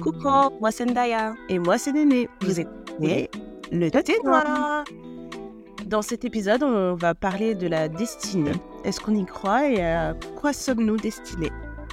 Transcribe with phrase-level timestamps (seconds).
[0.00, 0.28] Coucou,
[0.60, 1.34] moi c'est Ndaya.
[1.48, 2.28] Et moi c'est Néné.
[2.40, 3.30] Vous écoutez
[3.72, 4.84] le thé noir.
[5.86, 8.52] Dans cet épisode, on va parler de la destinée.
[8.84, 11.50] Est-ce qu'on y croit et à quoi sommes-nous destinés?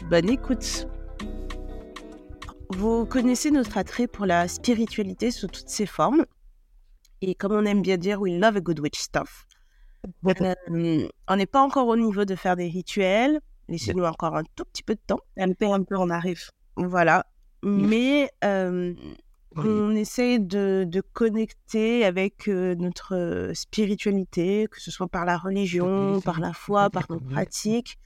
[0.10, 0.88] Bonne écoute.
[2.70, 6.26] Vous connaissez notre attrait pour la spiritualité sous toutes ses formes.
[7.22, 9.46] Et comme on aime bien dire, we love a good witch stuff.
[10.26, 13.40] Euh, on n'est pas encore au niveau de faire des rituels.
[13.68, 15.20] Laissez-nous encore un tout petit peu de temps.
[15.38, 16.50] Un peu, un peu, on arrive.
[16.76, 17.26] Voilà.
[17.64, 18.94] Mais euh,
[19.56, 26.22] on essaie de, de connecter avec euh, notre spiritualité, que ce soit par la religion,
[26.22, 27.98] par la foi, par nos pratiques.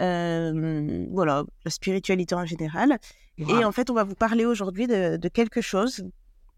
[0.00, 2.98] Euh, voilà, la spiritualité en général.
[3.38, 6.04] Et en fait, on va vous parler aujourd'hui de, de, quelque chose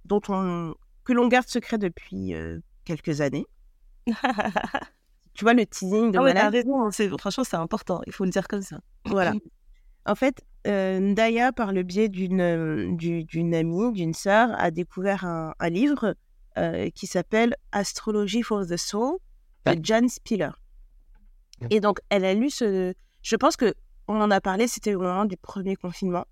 [0.05, 0.74] dont on,
[1.05, 2.34] que l'on garde secret depuis
[2.84, 3.46] quelques années.
[5.34, 8.48] tu vois le teasing de ah ouais, raison, franchement c'est important, il faut le dire
[8.48, 8.79] comme ça.
[9.05, 9.32] Voilà.
[10.07, 15.55] En fait, euh, Ndaya, par le biais d'une d'une amie, d'une sœur, a découvert un,
[15.59, 16.15] un livre
[16.57, 19.18] euh, qui s'appelle Astrology for the Soul
[19.66, 20.51] de Jan Spiller.
[21.71, 22.95] Et donc, elle a lu ce.
[23.23, 23.74] Je pense que
[24.07, 26.24] on en a parlé, c'était au moment du premier confinement.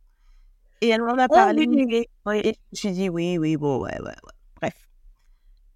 [0.81, 1.67] Et elle m'en a parlé.
[1.69, 2.39] Oh, oui, oui.
[2.45, 4.33] Et je me suis dit, oui, oui, bon, ouais, ouais, ouais.
[4.61, 4.75] Bref.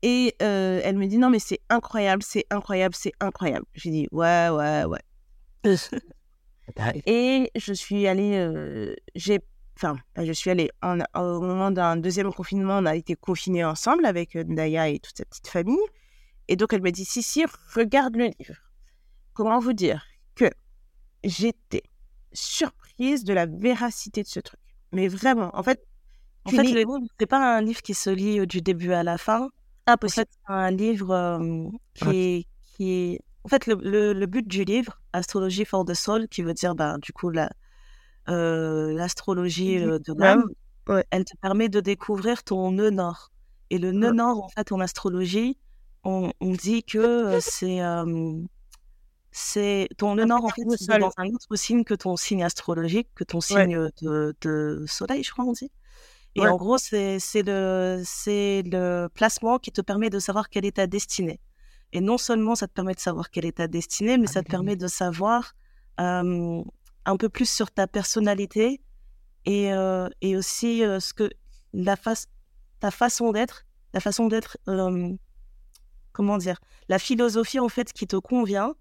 [0.02, 3.66] Et euh, elle me dit, non, mais c'est incroyable, c'est incroyable, c'est incroyable.
[3.75, 5.00] J'ai dit, ouais, ouais, ouais.
[7.06, 9.40] Et je suis allée, euh, j'ai,
[9.76, 14.06] enfin, je suis allée en, au moment d'un deuxième confinement, on a été confinés ensemble
[14.06, 15.78] avec Ndaya et toute sa petite famille.
[16.48, 18.56] Et donc elle me dit, si, si, regarde le livre.
[19.34, 20.04] Comment vous dire
[20.34, 20.50] que
[21.24, 21.82] j'étais
[22.32, 24.60] surprise de la véracité de ce truc.
[24.92, 25.84] Mais vraiment, en fait,
[26.44, 29.18] en fait, le livre, c'est pas un livre qui se lit du début à la
[29.18, 29.50] fin.
[29.86, 30.22] Impossible.
[30.22, 34.27] En fait, c'est un livre euh, qui, est, qui est en fait, le, le, le,
[34.27, 37.30] but du livre, Astrologie for the Soul, qui veut dire, bah, du coup,
[38.27, 40.44] l'astrologie la, euh, de l'âme,
[40.88, 41.05] ouais.
[41.10, 43.32] elle te permet de découvrir ton nœud nord.
[43.70, 44.16] Et le nœud ouais.
[44.16, 45.58] nord, en fait, en astrologie,
[46.05, 47.41] on, on dit que euh,
[49.32, 53.09] c'est ton nœud nord, en fait, c'est dans un autre signe que ton signe astrologique,
[53.14, 55.70] que ton signe de, de, soleil, je crois, on dit.
[56.37, 58.03] Et en gros, c'est le,
[58.70, 61.41] le placement qui te permet de savoir quelle est ta destinée.
[61.92, 64.48] Et non seulement ça te permet de savoir quelle est ta destinée, mais ça te
[64.48, 65.54] permet de savoir
[66.00, 66.62] euh,
[67.04, 68.80] un peu plus sur ta personnalité
[69.44, 71.30] et, euh, et aussi euh, ce que
[71.72, 72.28] la face,
[72.78, 74.56] ta façon d'être, la façon d'être,
[76.12, 78.74] comment dire, la philosophie en fait qui te convient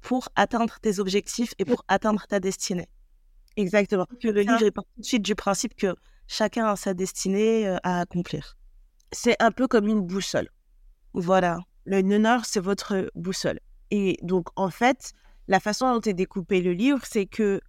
[0.00, 2.88] pour atteindre tes objectifs et pour atteindre ta destinée.
[3.56, 4.06] Exactement.
[4.20, 5.94] Que le livre est tout de suite du principe que
[6.28, 8.56] chacun a sa destinée à accomplir.
[9.10, 10.50] C'est un peu comme une boussole.
[11.14, 13.60] Voilà le nœud nord, c'est votre boussole.
[13.90, 15.12] Et donc, en fait,
[15.48, 17.60] la façon dont est découpé le livre, c'est que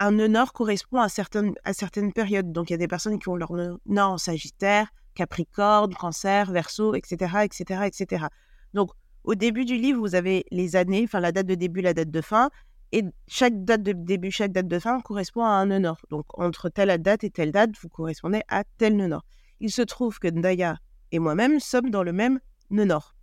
[0.00, 2.52] un nœud nord correspond à certaines, à certaines périodes.
[2.52, 6.50] Donc, il y a des personnes qui ont leur nœud nord en Sagittaire, Capricorne, Cancer,
[6.52, 8.26] Verseau, etc., etc., etc.
[8.74, 8.90] Donc,
[9.24, 12.10] au début du livre, vous avez les années, enfin la date de début, la date
[12.10, 12.50] de fin,
[12.92, 16.00] et chaque date de début, chaque date de fin correspond à un nœud nord.
[16.10, 19.24] Donc, entre telle date et telle date, vous correspondez à tel nœud nord.
[19.60, 20.78] Il se trouve que Ndaya
[21.12, 23.14] et moi-même sommes dans le même nœud nord.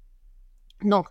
[0.84, 1.08] Donc,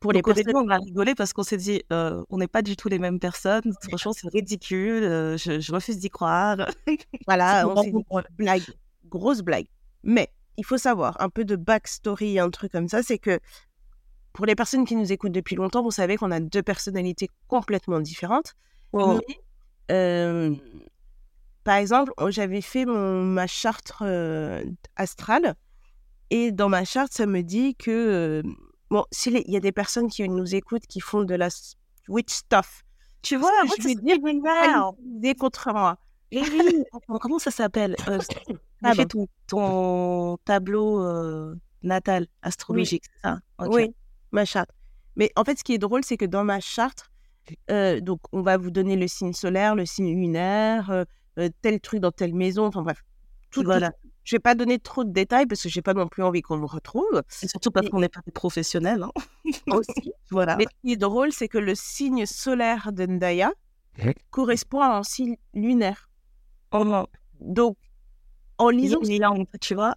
[0.00, 0.54] pour les personnes...
[0.54, 3.18] on a rigolé parce qu'on s'est dit, euh, on n'est pas du tout les mêmes
[3.18, 3.72] personnes.
[3.82, 5.02] Franchement, c'est ridicule.
[5.02, 6.68] Euh, je, je, refuse d'y croire.
[7.26, 8.04] voilà, on s'est dit,
[8.36, 8.62] blague,
[9.06, 9.66] grosse blague.
[10.04, 13.40] Mais il faut savoir un peu de backstory, un truc comme ça, c'est que
[14.32, 18.00] pour les personnes qui nous écoutent depuis longtemps, vous savez qu'on a deux personnalités complètement
[18.00, 18.54] différentes.
[18.92, 19.18] Oh.
[19.28, 19.40] Mais,
[19.90, 20.54] euh,
[21.64, 23.92] par exemple, j'avais fait mon, ma charte
[24.94, 25.56] astrale
[26.30, 28.42] et dans ma charte, ça me dit que
[28.90, 31.48] Bon, s'il y a des personnes qui nous écoutent qui font de la
[32.08, 32.84] witch stuff,
[33.22, 34.16] tu vois, moi, je vais dire
[35.36, 35.98] contre moi?
[36.30, 36.84] Et oui,
[37.20, 37.96] comment ça s'appelle?
[38.08, 38.18] Euh,
[38.82, 43.20] ah ton, ton, tableau euh, natal astrologique, oui.
[43.22, 43.40] ça?
[43.58, 43.70] Okay.
[43.70, 43.94] Oui,
[44.32, 44.70] ma charte.
[45.16, 47.10] Mais en fait, ce qui est drôle, c'est que dans ma charte,
[47.70, 50.90] euh, donc on va vous donner le signe solaire, le signe lunaire,
[51.38, 53.02] euh, tel truc dans telle maison, enfin bref,
[53.50, 53.90] tout, voilà.
[53.90, 53.96] Tout,
[54.28, 56.58] je vais pas donner trop de détails parce que j'ai pas non plus envie qu'on
[56.58, 57.22] me retrouve.
[57.42, 59.02] Et surtout parce qu'on n'est pas des professionnels.
[59.02, 59.52] Hein.
[59.68, 60.12] Aussi.
[60.30, 60.56] voilà.
[60.56, 63.52] Mais ce qui est drôle, c'est que le signe solaire de Ndaya
[64.28, 66.10] correspond à un signe lunaire.
[66.72, 67.06] Oh non.
[67.40, 67.78] Donc,
[68.58, 69.00] en lisant.
[69.62, 69.94] tu vois.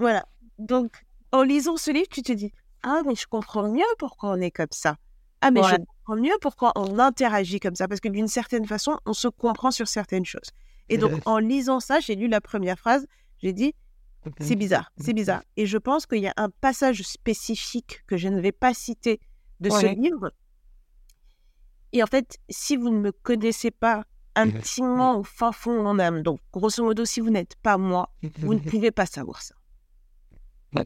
[0.00, 0.26] Voilà.
[0.58, 0.90] Donc,
[1.30, 2.50] en lisant ce livre, tu te dis
[2.82, 4.96] Ah, mais je comprends mieux pourquoi on est comme ça.
[5.42, 7.86] Ah, mais je comprends mieux pourquoi on interagit comme ça.
[7.86, 10.50] Parce que d'une certaine façon, on se comprend sur certaines choses.
[10.88, 13.06] Et donc, en lisant ça, j'ai lu la première phrase.
[13.38, 13.74] J'ai dit,
[14.40, 15.42] c'est bizarre, c'est bizarre.
[15.56, 19.20] Et je pense qu'il y a un passage spécifique que je ne vais pas citer
[19.60, 19.80] de ouais.
[19.80, 20.32] ce livre.
[21.92, 24.04] Et en fait, si vous ne me connaissez pas
[24.36, 26.22] intimement au fin fond de mon âme.
[26.22, 29.54] Donc, grosso modo, si vous n'êtes pas moi, vous ne pouvez pas savoir ça.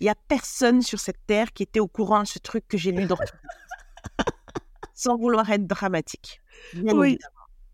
[0.00, 2.76] Il n'y a personne sur cette terre qui était au courant de ce truc que
[2.76, 3.16] j'ai lu dans
[4.94, 6.42] Sans vouloir être dramatique.
[6.74, 7.18] Bien Oui.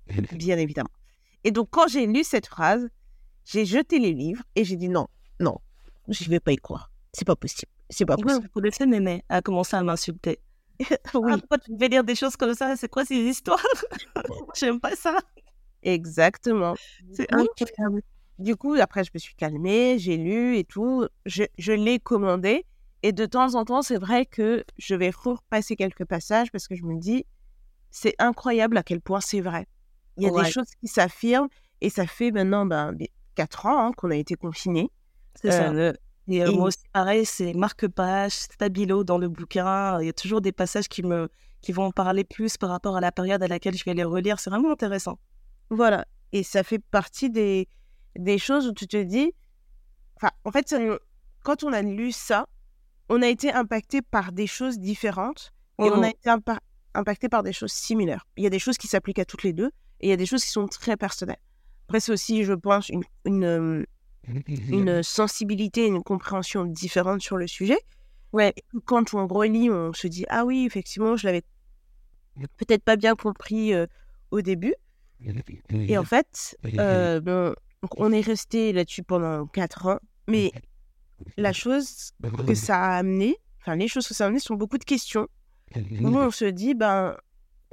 [0.06, 0.38] évidemment.
[0.38, 0.90] Bien évidemment.
[1.42, 2.88] Et donc, quand j'ai lu cette phrase,
[3.44, 5.06] j'ai jeté les livres et j'ai dit non,
[5.40, 5.58] non,
[6.08, 6.90] je ne vais pas y croire.
[7.12, 7.70] C'est pas possible.
[7.90, 8.42] C'est pas Ouais, possible.
[8.46, 10.40] vous connaissez Néné a commencé à m'insulter.
[10.80, 10.86] oui,
[11.32, 12.74] Ah, pourquoi tu devais lire des choses comme ça?
[12.76, 13.62] C'est quoi ces histoires?
[14.56, 15.16] J'aime pas ça.
[15.82, 16.74] exactement.
[17.12, 18.02] C'est incroyable.
[18.38, 21.06] Du coup, après, je me suis calmée, j'ai lu et tout.
[21.26, 22.64] Je, je l'ai commandé.
[23.04, 26.74] Et de temps en temps, c'est vrai que je vais repasser quelques passages parce que
[26.74, 27.26] je me dis,
[27.90, 29.66] c'est incroyable à quel point c'est vrai.
[30.16, 30.42] Il y a Ouais.
[30.44, 31.48] des choses qui s'affirment
[31.80, 32.92] et ça fait maintenant ben,
[33.34, 34.90] des- quatre ans hein, qu'on a été confinés.
[35.40, 35.70] C'est ça.
[35.72, 35.92] Euh,
[36.28, 40.00] Et, euh, et- moi aussi, pareil, c'est marque-page, stabilo dans le bouquin.
[40.00, 41.28] Il y a toujours des passages qui me
[41.60, 44.38] qui vont parler plus par rapport à la période à laquelle je vais les relire.
[44.38, 45.18] C'est vraiment intéressant.
[45.70, 46.04] Voilà.
[46.32, 47.68] Et ça fait partie des,
[48.16, 49.32] des choses où tu te dis.
[50.16, 50.74] Enfin, en fait,
[51.42, 52.46] quand on a lu ça,
[53.08, 56.58] on a été impacté par des choses différentes et on a été impa-
[56.94, 58.26] impacté par des choses similaires.
[58.36, 59.70] Il y a des choses qui s'appliquent à toutes les deux
[60.00, 61.40] et il y a des choses qui sont très personnelles.
[61.88, 63.84] Après, c'est aussi, je pense, une, une, euh,
[64.48, 67.78] une sensibilité, une compréhension différente sur le sujet.
[68.32, 68.54] Ouais.
[68.84, 71.42] Quand on relit, on se dit Ah oui, effectivement, je l'avais
[72.56, 73.86] peut-être pas bien compris euh,
[74.30, 74.74] au début.
[75.70, 79.98] Et en fait, euh, bon, donc on est resté là-dessus pendant quatre ans,
[80.28, 80.52] mais
[81.36, 82.12] la chose
[82.46, 85.28] que ça a amené, enfin les choses que ça a amené sont beaucoup de questions.
[85.76, 87.16] Où on se dit, ben,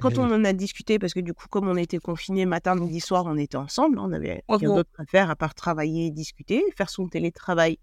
[0.02, 3.00] quand on en a discuté, parce que du coup, comme on était confinés matin, midi,
[3.00, 6.90] soir, on était ensemble, on avait rien d'autre à faire à part travailler discuter, faire
[6.90, 7.78] son télétravail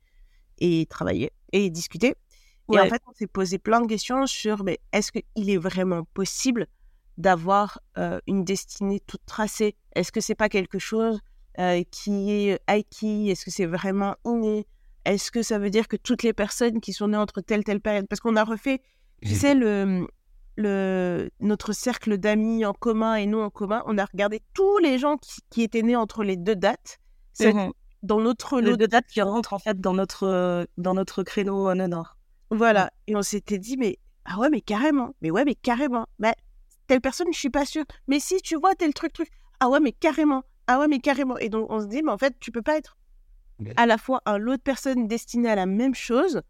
[0.60, 2.16] et travailler et discuter.
[2.72, 6.04] Et en fait, on s'est posé plein de questions sur, mais est-ce qu'il est vraiment
[6.14, 6.68] possible
[7.18, 9.76] d'avoir euh, une destinée toute tracée?
[9.96, 11.20] Est-ce que c'est pas quelque chose
[11.58, 13.32] euh, qui est acquis?
[13.32, 14.68] Est-ce que c'est vraiment inné?
[15.06, 17.82] Est-ce que ça veut dire que toutes les personnes qui sont nées entre telle telle
[17.82, 18.08] période?
[18.08, 18.82] Parce qu'on a refait,
[19.24, 20.08] tu sais, le,
[20.60, 24.98] le, notre cercle d'amis en commun et nous en commun, on a regardé tous les
[24.98, 27.00] gens qui, qui étaient nés entre les deux dates.
[27.34, 27.72] C'est Mhm.
[28.04, 31.70] dans notre lot deux dates qui rentrent en fait dans notre euh, dans notre créneau
[31.70, 32.18] euh, nord.
[32.52, 32.92] Voilà.
[33.08, 35.16] Et on s'était dit, mais ah ouais, mais carrément.
[35.22, 36.06] Mais ouais, mais carrément.
[36.20, 36.34] Bah,
[36.88, 37.86] telle personne, je suis pas sûre.
[38.08, 39.30] Mais si, tu vois, tel truc, truc.
[39.60, 40.44] Ah ouais, mais carrément.
[40.68, 41.38] Ah ouais, mais carrément.
[41.38, 42.98] Et donc, on se dit, mais en fait, tu peux pas être
[43.78, 46.42] à la fois un lot de personnes destinées à la même chose,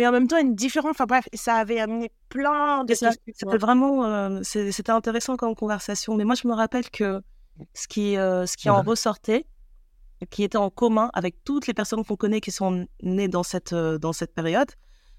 [0.00, 0.92] mais en même temps une différence.
[0.92, 3.10] Enfin bref, ça avait amené plein de ça.
[3.12, 6.16] C'était vraiment euh, c'était intéressant comme conversation.
[6.16, 7.20] Mais moi, je me rappelle que
[7.74, 9.44] ce qui, euh, ce qui en ressortait,
[10.30, 13.74] qui était en commun avec toutes les personnes qu'on connaît qui sont nées dans cette,
[13.74, 14.70] euh, dans cette période,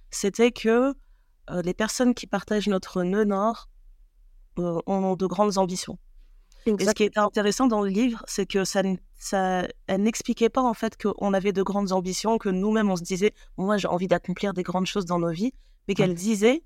[0.09, 0.95] c'était que
[1.51, 3.69] euh, les personnes qui partagent notre nœud nord
[4.57, 5.99] euh, ont de grandes ambitions.
[6.65, 8.81] Et ce qui était intéressant dans le livre, c'est que ça,
[9.17, 13.03] ça, elle n'expliquait pas en fait qu'on avait de grandes ambitions, que nous-mêmes on se
[13.03, 15.53] disait, moi j'ai envie d'accomplir des grandes choses dans nos vies,
[15.87, 16.63] mais qu'elle disait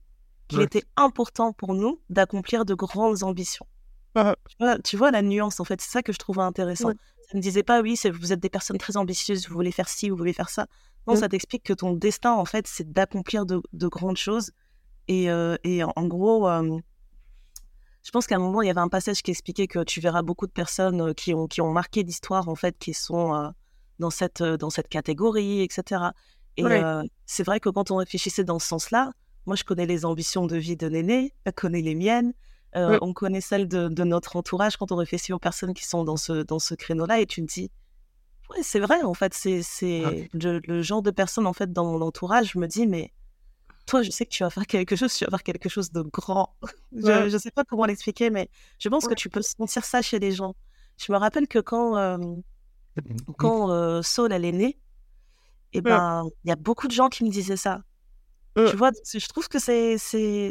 [0.47, 0.65] qu'il Ouais.
[0.65, 3.65] était important pour nous d'accomplir de grandes ambitions.
[4.15, 4.21] Tu,
[4.59, 6.91] vois, tu vois la nuance en fait, c'est ça que je trouvais intéressant.
[7.31, 10.09] Ça ne disait pas, oui, vous êtes des personnes très ambitieuses, vous voulez faire ci,
[10.09, 10.67] vous voulez faire ça.
[11.07, 14.51] Non, ça t'explique que ton destin en fait, c'est d'accomplir de, de grandes choses.
[15.07, 16.77] Et, euh, et en, en gros, euh,
[18.05, 20.21] je pense qu'à un moment, il y avait un passage qui expliquait que tu verras
[20.21, 23.49] beaucoup de personnes euh, qui ont, qui ont marqué l'histoire, en fait, qui sont euh,
[23.97, 26.03] dans, cette, euh, dans cette catégorie, etc.
[26.57, 26.63] Et
[27.25, 29.11] c'est vrai que quand on réfléchissait dans ce sens-là,
[29.47, 32.33] moi, je connais les ambitions de vie de l'aîné, elle connaît les miennes,
[32.75, 34.77] euh, on connaît celles de, de notre entourage.
[34.77, 37.51] Quand on réfléchit aux personnes qui sont dans ce, dans ce créneau-là, et tu te
[37.51, 37.71] dis,
[38.51, 41.85] ouais, c'est vrai, en fait, c'est c'est le, le genre de personne, en fait, dans
[41.85, 43.11] mon entourage, je me dis, mais
[43.85, 46.01] toi, je sais que tu vas faire quelque chose, tu vas faire quelque chose de
[46.01, 46.55] grand.
[46.91, 48.49] je ne sais pas comment l'expliquer, mais
[48.79, 50.55] je pense que tu peux sentir ça chez les gens.
[50.97, 52.17] Je me rappelle que quand, euh,
[53.37, 54.79] quand euh, Saul, elle est née,
[55.73, 57.81] et ben, il y a beaucoup de gens qui me disaient ça.
[58.55, 59.97] Tu vois, je trouve que c'est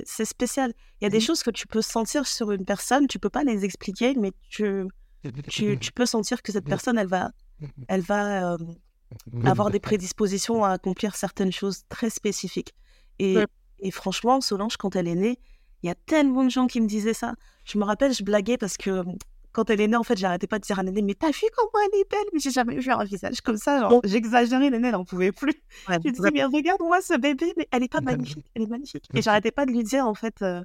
[0.06, 0.74] spécial.
[1.00, 3.44] Il y a des choses que tu peux sentir sur une personne, tu peux pas
[3.44, 4.84] les expliquer, mais tu,
[5.48, 7.30] tu, tu peux sentir que cette personne, elle va,
[7.88, 8.56] elle va euh,
[9.44, 12.74] avoir des prédispositions à accomplir certaines choses très spécifiques.
[13.18, 13.46] Et, Ouais.
[13.80, 15.38] et franchement, Solange, quand elle est née,
[15.82, 17.34] il y a tellement de gens qui me disaient ça.
[17.64, 19.02] Je me rappelle, je blaguais parce que
[19.52, 21.42] quand elle est née, en fait, j'arrêtais pas de dire à l'aînée, mais t'as vu
[21.56, 22.24] comment elle est belle?
[22.32, 23.80] Mais j'ai jamais vu un visage comme ça.
[23.80, 25.52] Genre, j'exagérais, l'aînée, elle en pouvait plus.
[25.88, 28.66] Ouais, Je lui disais, mais regarde-moi ce bébé, mais elle est pas magnifique, elle est
[28.66, 29.06] magnifique.
[29.14, 30.62] Et j'arrêtais pas de lui dire, en fait, euh,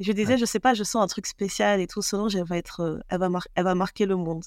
[0.00, 2.56] je disais, je sais pas, je sens un truc spécial et tout, Solange, elle va
[2.56, 4.42] être, euh, elle va, elle va marquer le monde.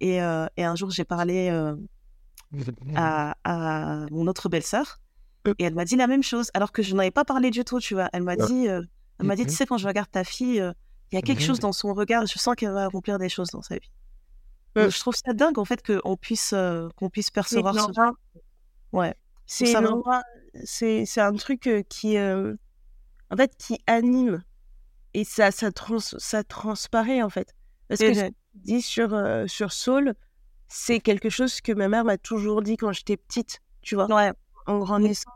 [0.00, 1.74] Et, euh, et un jour, j'ai parlé euh,
[2.96, 4.98] à, à mon autre belle-sœur.
[5.46, 7.64] Et elle m'a dit la même chose, alors que je n'en avais pas parlé du
[7.64, 8.08] tout, tu vois.
[8.12, 8.46] Elle m'a Ouais.
[8.46, 8.82] dit, euh,
[9.18, 10.72] elle m'a dit, tu sais, quand je regarde ta fille, euh,
[11.10, 12.26] il y a quelque chose dans son regard.
[12.26, 13.90] Je sens qu'elle va accomplir des choses dans sa vie.
[14.76, 16.54] je trouve ça dingue en fait qu'on puisse
[16.96, 17.90] qu'on puisse percevoir ce.
[18.92, 19.14] Ouais.
[19.46, 19.74] C'est
[20.64, 24.42] c'est c'est un truc qui en fait qui anime
[25.14, 27.54] et ça ça trans ça transparaît en fait.
[27.88, 29.10] Parce que je dis sur
[29.46, 30.14] sur Saul,
[30.68, 34.06] c'est quelque chose que ma mère m'a toujours dit quand j'étais petite, tu vois?
[34.14, 34.32] Ouais.
[34.66, 35.30] En grandissant,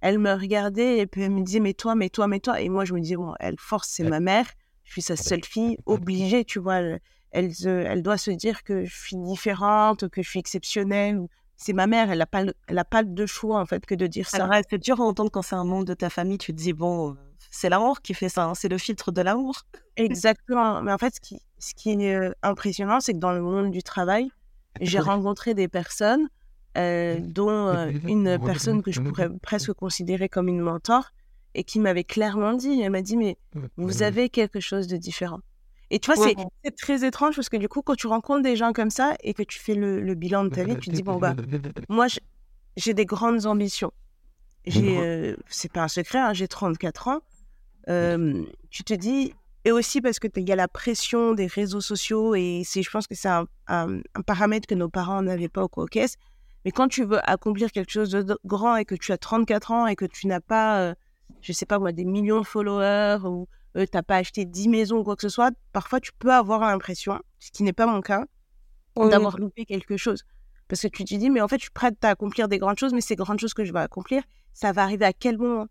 [0.00, 2.60] elle me regardait et puis elle me disait mais toi, mais toi, mais toi.
[2.60, 4.46] Et moi je me disais bon, elle force, c'est ma mère.
[4.84, 6.76] Je suis sa seule fille, obligée, tu vois.
[6.76, 11.20] Elle, elle, elle, doit se dire que je suis différente, que je suis exceptionnelle.
[11.56, 14.06] C'est ma mère, elle n'a pas, elle a pas de choix en fait que de
[14.06, 14.48] dire ça.
[14.68, 16.38] c'est dur à entendre quand c'est un membre de ta famille.
[16.38, 17.16] Tu te dis bon,
[17.50, 19.62] c'est l'amour qui fait ça, hein, c'est le filtre de l'amour.
[19.96, 20.82] Exactement.
[20.82, 23.70] Mais en fait, ce qui, ce qui est euh, impressionnant, c'est que dans le monde
[23.70, 24.30] du travail,
[24.80, 26.28] j'ai rencontré des personnes,
[26.76, 31.12] euh, dont euh, une personne que je pourrais presque considérer comme une mentor,
[31.54, 33.36] et qui m'avait clairement dit, elle m'a dit, mais
[33.76, 35.40] vous avez quelque chose de différent.
[35.90, 36.26] Et tu vois,
[36.64, 39.34] c'est très étrange parce que du coup, quand tu rencontres des gens comme ça et
[39.34, 41.34] que tu fais le, bilan de ta vie, tu te dis, bon, bah,
[41.90, 42.06] moi,
[42.76, 43.92] j'ai des grandes ambitions.
[44.64, 47.20] J'ai, euh, c'est pas un secret, hein, j'ai 34 ans.
[48.70, 52.34] tu te dis, et aussi parce que il y a la pression des réseaux sociaux
[52.34, 55.68] et c'est, je pense que c'est un, un, paramètre que nos parents n'avaient pas au
[55.68, 56.16] COCES.
[56.64, 59.86] Mais quand tu veux accomplir quelque chose de grand et que tu as 34 ans
[59.86, 60.94] et que tu n'as pas, euh,
[61.40, 64.68] je sais pas moi, des millions de followers ou euh, tu n'as pas acheté 10
[64.68, 67.86] maisons ou quoi que ce soit, parfois tu peux avoir l'impression, ce qui n'est pas
[67.86, 68.24] mon cas,
[68.96, 70.24] d'avoir loupé quelque chose.
[70.68, 72.78] Parce que tu te dis, mais en fait, je suis prête à accomplir des grandes
[72.78, 75.66] choses, mais ces grandes choses que je vais accomplir, ça va arriver à quel moment?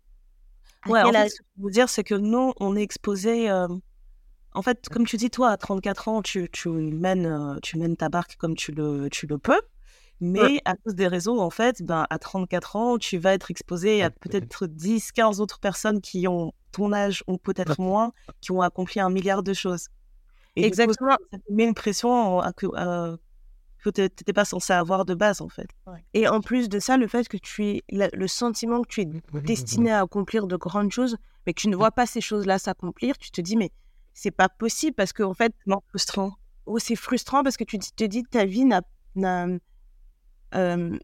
[0.86, 3.50] Ouais, en fait, ce que je veux dire, c'est que nous, on est exposé.
[3.50, 3.68] Euh,
[4.52, 7.96] en fait, comme tu dis, toi, à 34 ans, tu, tu, mènes, euh, tu mènes
[7.96, 9.60] ta barque comme tu le, tu le peux.
[10.24, 14.04] Mais à cause des réseaux, en fait, ben, à 34 ans, tu vas être exposé
[14.04, 18.62] à peut-être 10, 15 autres personnes qui ont ton âge ou peut-être moins, qui ont
[18.62, 19.88] accompli un milliard de choses.
[20.54, 21.16] Et Exactement.
[21.32, 22.66] ça te met une pression à que,
[23.82, 25.66] que tu n'étais pas censé avoir de base, en fait.
[26.14, 29.08] Et en plus de ça, le fait que tu aies le sentiment que tu es
[29.42, 33.18] destiné à accomplir de grandes choses, mais que tu ne vois pas ces choses-là s'accomplir,
[33.18, 33.72] tu te dis, mais
[34.14, 36.34] c'est pas possible parce qu'en en fait, non, frustrant.
[36.66, 38.64] Oh, c'est frustrant parce que tu te dis, ta vie
[40.54, 40.98] euh,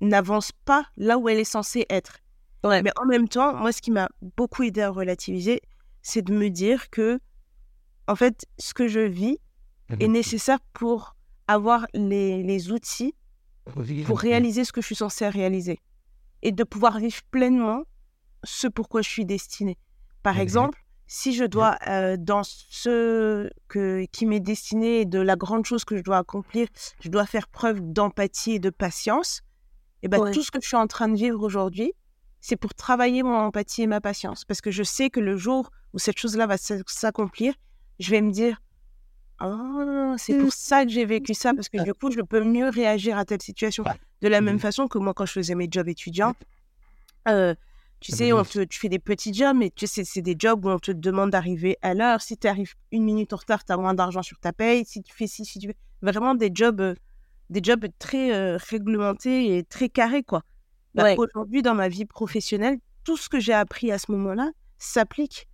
[0.00, 2.18] n'avance pas là où elle est censée être.
[2.64, 5.60] Mais en même temps, moi, ce qui m'a beaucoup aidé à relativiser,
[6.02, 7.20] c'est de me dire que,
[8.08, 9.38] en fait, ce que je vis
[10.00, 11.14] est nécessaire pour
[11.46, 13.14] avoir les, les outils
[14.04, 15.80] pour réaliser ce que je suis censée réaliser
[16.42, 17.84] et de pouvoir vivre pleinement
[18.44, 19.78] ce pourquoi je suis destinée.
[20.22, 25.64] Par exemple, si je dois, euh, dans ce que, qui m'est destiné, de la grande
[25.64, 26.68] chose que je dois accomplir,
[27.00, 29.42] je dois faire preuve d'empathie et de patience,
[30.02, 31.92] et ben, tout ce que je suis en train de vivre aujourd'hui,
[32.40, 34.44] c'est pour travailler mon empathie et ma patience.
[34.44, 37.54] Parce que je sais que le jour où cette chose-là va s'accomplir,
[37.98, 38.60] je vais me dire
[39.38, 40.52] ah, c'est pour mmh.
[40.52, 43.42] ça que j'ai vécu ça, parce que du coup, je peux mieux réagir à telle
[43.42, 43.84] situation.
[44.22, 44.60] De la même mmh.
[44.60, 46.34] façon que moi, quand je faisais mes jobs étudiants,
[47.28, 47.54] euh,
[48.00, 50.68] tu sais, on tu fais des petits jobs, mais tu sais, c'est des jobs où
[50.68, 52.20] on te demande d'arriver à l'heure.
[52.20, 54.84] Si tu arrives une minute en retard, tu as moins d'argent sur ta paye.
[54.84, 55.76] Si tu fais ci, si tu fais...
[56.02, 56.94] Vraiment des jobs, euh,
[57.48, 60.42] des jobs très euh, réglementés et très carrés, quoi.
[60.94, 65.48] Bah, aujourd'hui, dans ma vie professionnelle, tout ce que j'ai appris à ce moment-là s'applique.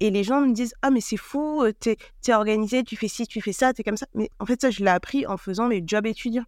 [0.00, 3.08] Et les gens me disent Ah, mais c'est fou, euh, tu es organisé, tu fais
[3.08, 4.06] ci, tu fais ça, tu es comme ça.
[4.14, 6.46] Mais en fait, ça, je l'ai appris en faisant mes jobs étudiants.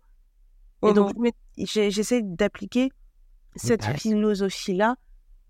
[0.82, 2.90] Et donc, mmh j'essaie d'appliquer
[3.54, 4.96] cette philosophie-là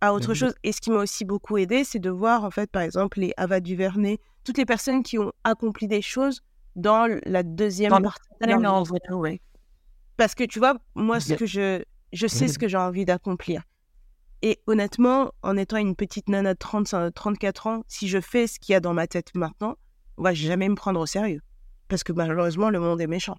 [0.01, 0.55] à autre chose.
[0.63, 3.33] Et ce qui m'a aussi beaucoup aidé, c'est de voir, en fait, par exemple, les
[3.37, 6.43] Ava Duvernay, toutes les personnes qui ont accompli des choses
[6.77, 9.39] dans la deuxième partie de
[10.17, 13.63] Parce que tu vois, moi, ce que je, je sais ce que j'ai envie d'accomplir.
[14.43, 18.59] Et honnêtement, en étant une petite nana de 30, 34 ans, si je fais ce
[18.59, 19.77] qu'il y a dans ma tête maintenant,
[20.17, 21.43] on va jamais me prendre au sérieux.
[21.89, 23.37] Parce que malheureusement, le monde est méchant.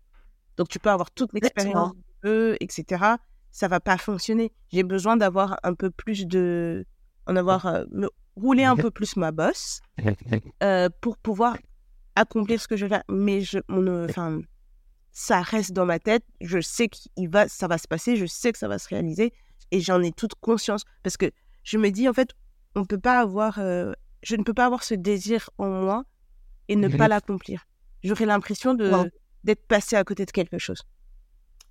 [0.57, 3.15] Donc tu peux avoir toute l'expérience, etc
[3.51, 4.51] ça va pas fonctionner.
[4.71, 6.85] J'ai besoin d'avoir un peu plus de,
[7.27, 9.81] en avoir, euh, me rouler un peu plus ma bosse
[10.63, 11.57] euh, pour pouvoir
[12.15, 12.97] accomplir ce que je veux.
[13.09, 14.41] Mais je, euh, enfin,
[15.11, 16.23] ça reste dans ma tête.
[16.39, 18.15] Je sais qu'il va, ça va se passer.
[18.15, 19.33] Je sais que ça va se réaliser
[19.71, 21.31] et j'en ai toute conscience parce que
[21.63, 22.29] je me dis en fait,
[22.75, 26.03] on peut pas avoir, je ne peux pas avoir ce désir en moi
[26.69, 27.67] et ne pas l'accomplir.
[28.03, 28.91] J'aurais l'impression de
[29.43, 30.83] d'être passé à côté de quelque chose.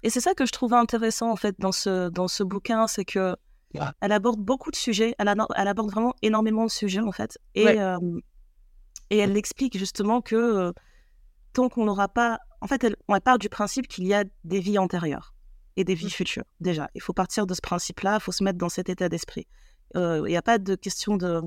[0.03, 3.05] Et c'est ça que je trouve intéressant en fait dans ce, dans ce bouquin, c'est
[3.05, 3.37] que
[4.01, 7.81] elle aborde beaucoup de sujets, elle, elle, aborde vraiment énormément de sujets en fait, et,
[7.81, 7.99] euh,
[9.11, 10.73] et elle explique justement que euh,
[11.53, 14.61] tant qu'on n'aura pas, en fait, elle, on part du principe qu'il y a des
[14.61, 15.35] vies antérieures
[15.77, 16.11] et des vies mmh.
[16.11, 16.91] futures déjà.
[16.95, 19.47] Il faut partir de ce principe-là, il faut se mettre dans cet état d'esprit.
[19.97, 21.41] Euh, il n'y a pas de question de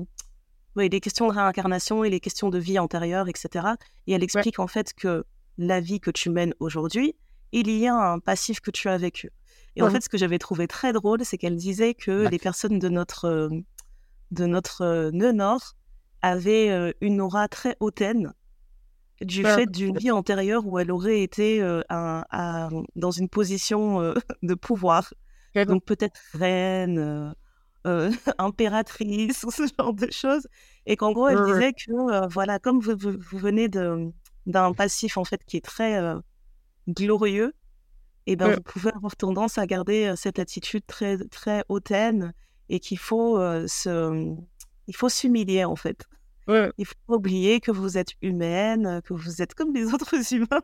[0.76, 3.66] oui, les questions de réincarnation et les questions de vie antérieure, etc.
[4.06, 5.24] Et elle explique en fait que
[5.56, 7.14] la vie que tu mènes aujourd'hui
[7.54, 9.30] il y a un passif que tu as vécu.
[9.76, 12.78] Et en fait, ce que j'avais trouvé très drôle, c'est qu'elle disait que les personnes
[12.78, 13.48] de notre, euh,
[14.30, 15.74] de notre euh, nœud nord
[16.22, 18.32] avaient euh, une aura très hautaine
[19.20, 25.14] du fait d'une vie antérieure où elle aurait été un, dans une position de pouvoir.
[25.54, 27.32] Donc peut-être reine,
[28.38, 30.48] impératrice ou ce genre de choses.
[30.84, 35.42] Et qu'en gros, elle disait que, voilà, comme vous, vous venez d'un passif en fait
[35.44, 36.00] qui est très
[36.88, 37.54] glorieux,
[38.26, 42.32] et ben, vous pouvez avoir tendance à garder cette attitude très, très hautaine
[42.70, 43.36] et qu'il faut
[43.66, 44.34] se...
[44.86, 46.06] il faut s'humilier en fait.
[46.48, 50.62] Il faut oublier que vous êtes humaine, que vous êtes comme les autres humains.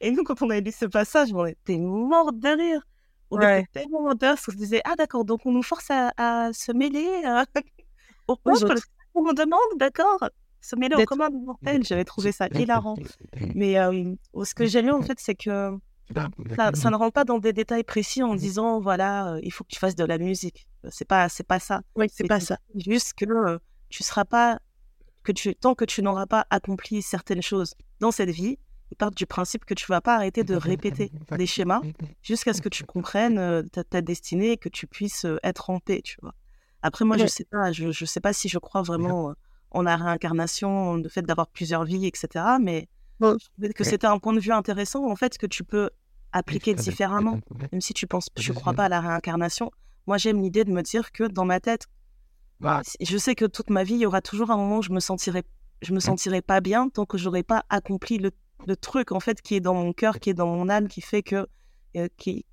[0.00, 2.82] Et nous, quand on a lu ce passage, on était morte de rire.
[3.30, 5.62] On était tellement morte de rire parce qu'on se disait Ah, d'accord, donc on nous
[5.62, 7.08] force à, se mêler
[8.28, 8.78] au peuple.
[9.14, 10.28] On me demande, d'accord?
[10.64, 11.84] Se mêler au commun mortel.
[11.84, 12.96] J'avais trouvé ça hilarant.
[13.54, 15.78] Mais ce que j'ai lu, en fait, c'est que
[16.14, 19.78] ça, ne rentre pas dans des détails précis en disant, voilà, il faut que tu
[19.78, 20.66] fasses de la musique.
[20.90, 21.82] C'est pas, c'est pas ça.
[21.96, 22.58] Oui, c'est pas ça.
[22.74, 24.58] Juste que tu seras pas,
[25.22, 28.58] que tu, tant que tu n'auras pas accompli certaines choses dans cette vie,
[28.90, 31.80] ils partent du principe que tu vas pas arrêter de répéter des schémas
[32.22, 36.00] jusqu'à ce que tu comprennes ta, ta, destinée et que tu puisses être en paix,
[36.02, 36.34] tu vois.
[36.82, 39.34] Après, moi, je sais pas, je, je sais pas si je crois vraiment
[39.74, 42.44] en la réincarnation, le fait d'avoir plusieurs vies, etc.
[42.60, 42.88] Mais
[43.20, 45.90] je trouvais que c'était un point de vue intéressant, en fait, que tu peux
[46.32, 47.40] appliquer différemment.
[47.72, 49.70] Même si tu penses, je ne crois pas à la réincarnation.
[50.06, 51.86] Moi, j'aime l'idée de me dire que dans ma tête,
[52.60, 52.82] bah.
[53.00, 55.00] je sais que toute ma vie, il y aura toujours un moment où je me
[55.00, 55.44] sentirai,
[55.82, 58.30] je me sentirai pas bien tant que j'aurai pas accompli le,
[58.76, 61.22] truc, en fait, qui est dans mon cœur, qui est dans mon âme, qui fait
[61.22, 61.46] que,
[61.96, 62.44] euh, qui,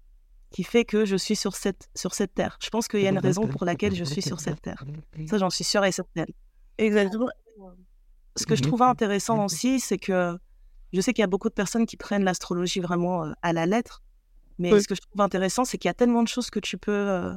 [0.50, 2.58] qui fait que je suis sur cette, sur cette terre.
[2.62, 4.84] Je pense qu'il y a une raison pour laquelle je suis sur cette terre.
[5.28, 6.28] Ça, j'en suis sûre et certaine.
[6.78, 7.30] Exactement.
[8.38, 10.38] Ce que je trouvais intéressant aussi, c'est que
[10.94, 13.66] je sais qu'il y a beaucoup de personnes qui prennent l'astrologie vraiment euh, à la
[13.66, 14.04] lettre,
[14.58, 16.78] mais ce que je trouve intéressant, c'est qu'il y a tellement de choses que tu
[16.78, 17.34] peux euh,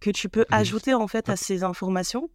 [0.00, 2.30] que tu peux ajouter en fait à ces informations,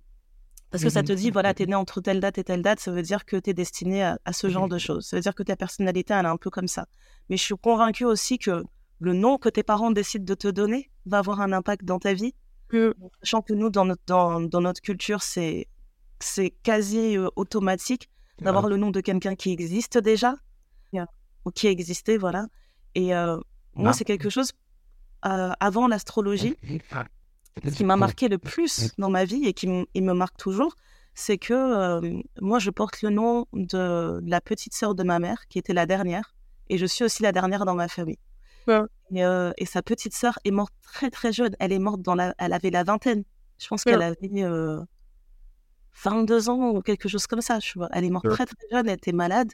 [0.71, 2.91] parce que ça te dit voilà, t'es né entre telle date et telle date, ça
[2.91, 5.05] veut dire que t'es destiné à, ce genre de choses.
[5.07, 6.87] Ça veut dire que ta personnalité elle est un peu comme ça.
[7.29, 8.63] Mais je suis convaincue aussi que
[8.99, 12.13] le nom que tes parents décident de te donner va avoir un impact dans ta
[12.13, 12.33] vie.
[13.21, 15.67] Sachant que nous, dans notre, dans, dans notre culture, c'est
[16.19, 20.35] c'est quasi automatique d'avoir le nom de quelqu'un qui existe déjà,
[21.45, 22.47] ou qui existait, voilà.
[22.95, 23.11] Et
[23.75, 24.51] moi, c'est quelque chose,
[25.21, 26.55] avant l'astrologie,
[27.63, 30.75] ce qui m'a marqué le plus dans ma vie et qui me marque toujours,
[31.13, 35.59] c'est que moi, je porte le nom de, la petite sœur de ma mère, qui
[35.59, 36.35] était la dernière,
[36.69, 38.19] et je suis aussi la dernière dans ma famille.
[39.15, 39.21] Et,
[39.57, 41.55] et, sa petite sœur est morte très très jeune.
[41.59, 43.23] Elle est morte dans la, elle avait la vingtaine.
[43.57, 44.17] Je pense qu'elle avait
[46.03, 47.59] 22 ans ou quelque chose comme ça.
[47.59, 47.89] Tu vois.
[47.91, 49.51] Elle est morte très très jeune, elle était malade.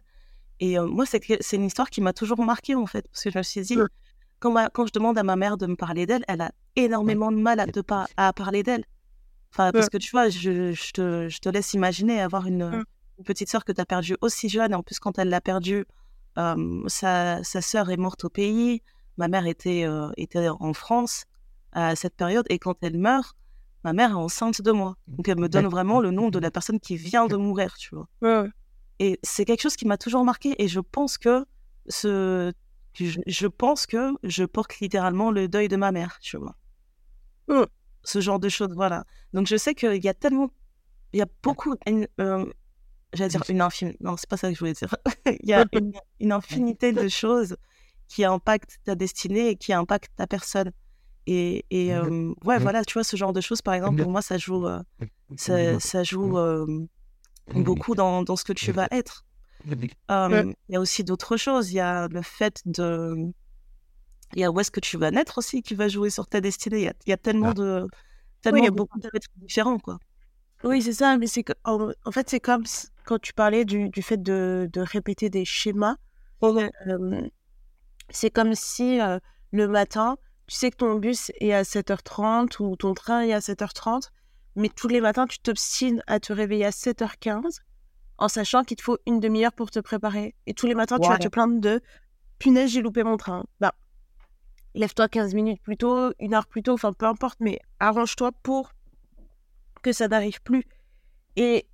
[0.60, 3.43] Et moi, c'est, une histoire qui m'a toujours marquée en fait, parce que je me
[3.43, 3.77] suis dit,
[4.39, 7.38] quand, quand je demande à ma mère de me parler d'elle, elle a énormément de
[7.38, 7.84] mal à, de
[8.17, 8.86] à parler d'elle.
[9.51, 12.84] Enfin, parce que tu vois, je, je, te, je te, laisse imaginer avoir une,
[13.25, 14.71] petite sœur que tu as perdue aussi jeune.
[14.71, 15.86] Et en plus, quand elle l'a perdue,
[16.36, 18.82] sa, sa sœur est morte au pays.
[19.17, 19.86] Ma mère était,
[20.17, 21.25] était en France
[21.71, 22.45] à cette période.
[22.49, 23.36] Et quand elle meurt,
[23.84, 24.96] ma mère est enceinte de moi.
[25.08, 27.96] Donc elle me donne vraiment le nom de la personne qui vient de mourir, tu
[27.96, 28.08] vois.
[29.00, 31.46] Et c'est quelque chose qui m'a toujours marqué et je pense que
[31.88, 32.54] ce
[32.93, 36.56] je, pense que je porte littéralement le deuil de ma mère, tu vois.
[38.04, 39.04] Ce genre de choses, voilà.
[39.34, 40.52] Donc je sais qu'il y a tellement
[41.13, 42.46] il y a beaucoup euh,
[43.13, 44.96] j'allais dire une infinité non c'est pas ça que je voulais dire
[45.28, 45.63] il y a
[46.19, 47.56] une, infinité de choses
[48.08, 50.72] qui impactent ta destinée et qui impactent ta personne
[51.27, 52.62] et, et mmh ouais, mmh.
[52.62, 54.67] voilà, tu vois, ce genre de choses, par exemple, pour moi, ça joue,
[55.38, 56.88] ça, ça, joue mmh.
[57.63, 59.25] beaucoup dans, dans, ce que tu vas être.
[59.65, 59.89] Il
[60.69, 61.71] y a aussi d'autres choses.
[61.71, 63.31] Il y a le fait de.
[64.36, 66.41] Il y a où est-ce que tu vas naître aussi qui va jouer sur ta
[66.41, 66.79] destinée.
[66.79, 67.53] Il y a, il y a tellement ah.
[67.53, 67.88] de.
[68.41, 69.99] Tellement il y a beaucoup de différents, quoi.
[70.63, 72.63] Oui, c'est ça, mais c'est en, en, fait, c'est comme
[73.05, 75.95] quand tu parlais du, du fait de, de, répéter des schémas.
[78.09, 78.99] c'est comme si
[79.51, 83.39] le matin, tu sais que ton bus est à 7h30 ou ton train est à
[83.39, 84.10] 7h30,
[84.56, 87.60] mais tous les matins, tu t'obstines à te réveiller à 7h15
[88.17, 90.36] en sachant qu'il te faut une demi-heure pour te préparer.
[90.45, 91.82] Et tous les matins, tu vas te plaindre de
[92.39, 93.45] punaise, j'ai loupé mon train.
[93.60, 93.73] Bah,
[94.75, 98.71] lève-toi 15 minutes plus tôt, une heure plus tôt, enfin peu importe, mais arrange-toi pour
[99.82, 100.65] que ça n'arrive plus.
[101.36, 101.67] Et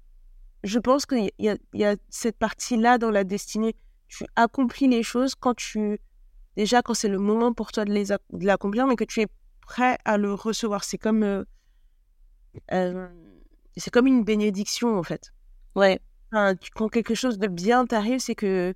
[0.63, 3.75] je pense qu'il y, y, a cette partie-là dans la destinée.
[4.07, 5.99] Tu accomplis les choses quand tu
[6.59, 8.07] déjà quand c'est le moment pour toi de les
[8.39, 9.27] de l'accomplir, mais que tu es
[9.61, 10.83] prêt à le recevoir.
[10.83, 11.43] C'est comme euh,
[12.73, 13.07] euh,
[13.77, 15.31] c'est comme une bénédiction en fait.
[15.75, 15.99] Ouais.
[16.75, 18.73] quand quelque chose de bien t'arrive, c'est que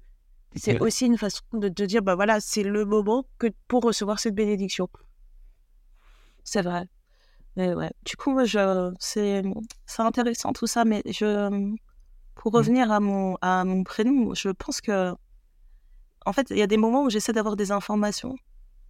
[0.55, 4.17] c'est aussi une façon de te dire, bah voilà, c'est le moment que pour recevoir
[4.19, 4.87] cette bénédiction.
[6.43, 6.85] C'est vrai.
[7.57, 7.91] Mais ouais.
[8.05, 9.43] Du coup, je, c'est,
[9.85, 11.31] c'est intéressant tout ça, mais je,
[12.35, 12.55] pour mmh.
[12.55, 15.13] revenir à mon, à mon prénom, je pense que,
[16.25, 18.35] en fait, il y a des moments où j'essaie d'avoir des informations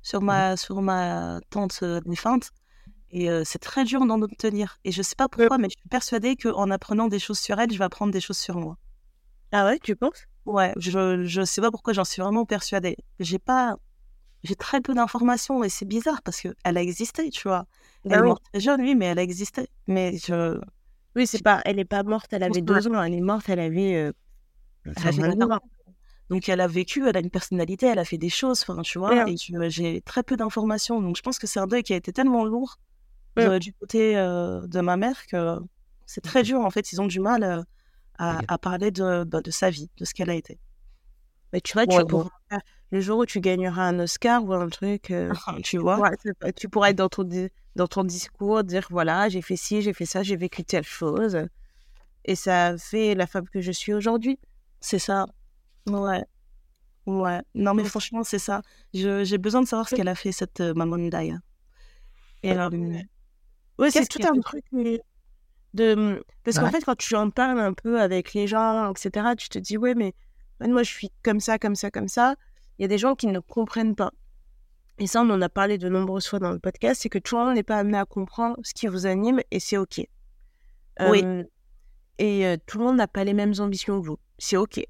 [0.01, 2.51] sur mmh ma, sur ma tante euh, défunte,
[3.11, 4.77] et euh, c'est très dur d'en obtenir.
[4.83, 7.71] Et je sais pas pourquoi, mais je suis persuadée qu'en apprenant des choses sur elle,
[7.71, 8.77] je vais apprendre des choses sur moi.
[9.51, 10.25] Ah ouais, tu penses?
[10.45, 12.97] Ouais, je, je sais pas pourquoi, j'en suis vraiment persuadée.
[13.19, 13.75] J'ai pas,
[14.43, 17.65] j'ai très peu d'informations et c'est bizarre parce qu'elle a existé, tu vois.
[18.03, 19.67] Elle est morte très jeune, oui, mais elle a existé.
[19.87, 20.59] Mais je.
[21.15, 23.59] Oui, c'est pas, elle n'est pas morte, elle avait deux ans, elle est morte, elle
[23.59, 23.95] avait.
[23.95, 24.11] Euh,
[26.33, 28.97] donc elle a vécu, elle a une personnalité, elle a fait des choses, enfin, tu
[28.97, 29.29] vois.
[29.29, 29.35] Et
[29.69, 30.99] j'ai très peu d'informations.
[30.99, 32.79] Donc je pense que c'est un deuil qui a été tellement lourd
[33.35, 35.59] du côté euh, de ma mère que
[36.07, 36.91] c'est très dur, en fait.
[36.91, 37.61] Ils ont du mal euh,
[38.17, 40.57] à, parler de, bah, de sa vie, de ce qu'elle a été.
[41.51, 42.29] Mais tu vois, tu pourras,
[42.89, 45.31] le jour où tu gagneras un Oscar ou un truc, euh,
[45.63, 46.01] tu vois,
[46.55, 47.29] tu pourras être dans ton,
[47.75, 51.45] dans ton discours, dire voilà, j'ai fait ci, j'ai fait ça, j'ai vécu telle chose.
[52.25, 54.39] Et ça fait la femme que je suis aujourd'hui.
[54.79, 55.27] C'est ça.
[55.87, 56.23] Ouais.
[57.05, 57.41] Ouais.
[57.53, 58.61] Non, mais franchement, c'est ça.
[58.93, 61.37] J'ai besoin de savoir ce qu'elle a fait, cette euh, Maman Daya.
[62.43, 64.65] Et alors, ouais, c'est tout un truc
[65.73, 66.23] de.
[66.43, 69.59] Parce qu'en fait, quand tu en parles un peu avec les gens, etc., tu te
[69.59, 70.13] dis, ouais, mais
[70.61, 72.35] moi, je suis comme ça, comme ça, comme ça.
[72.77, 74.11] Il y a des gens qui ne comprennent pas.
[74.99, 77.35] Et ça, on en a parlé de nombreuses fois dans le podcast, c'est que tout
[77.35, 80.01] le monde n'est pas amené à comprendre ce qui vous anime et c'est OK.
[80.99, 81.23] Oui.
[82.19, 84.19] et tout le monde n'a pas les mêmes ambitions que vous.
[84.37, 84.85] C'est OK.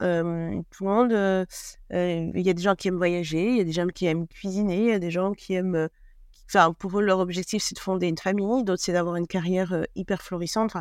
[0.00, 1.46] Tout le monde,
[1.90, 4.26] il y a des gens qui aiment voyager, il y a des gens qui aiment
[4.26, 5.88] cuisiner, il y a des gens qui aiment.
[6.46, 9.86] Enfin, pour eux, leur objectif, c'est de fonder une famille, d'autres, c'est d'avoir une carrière
[9.94, 10.72] hyper florissante.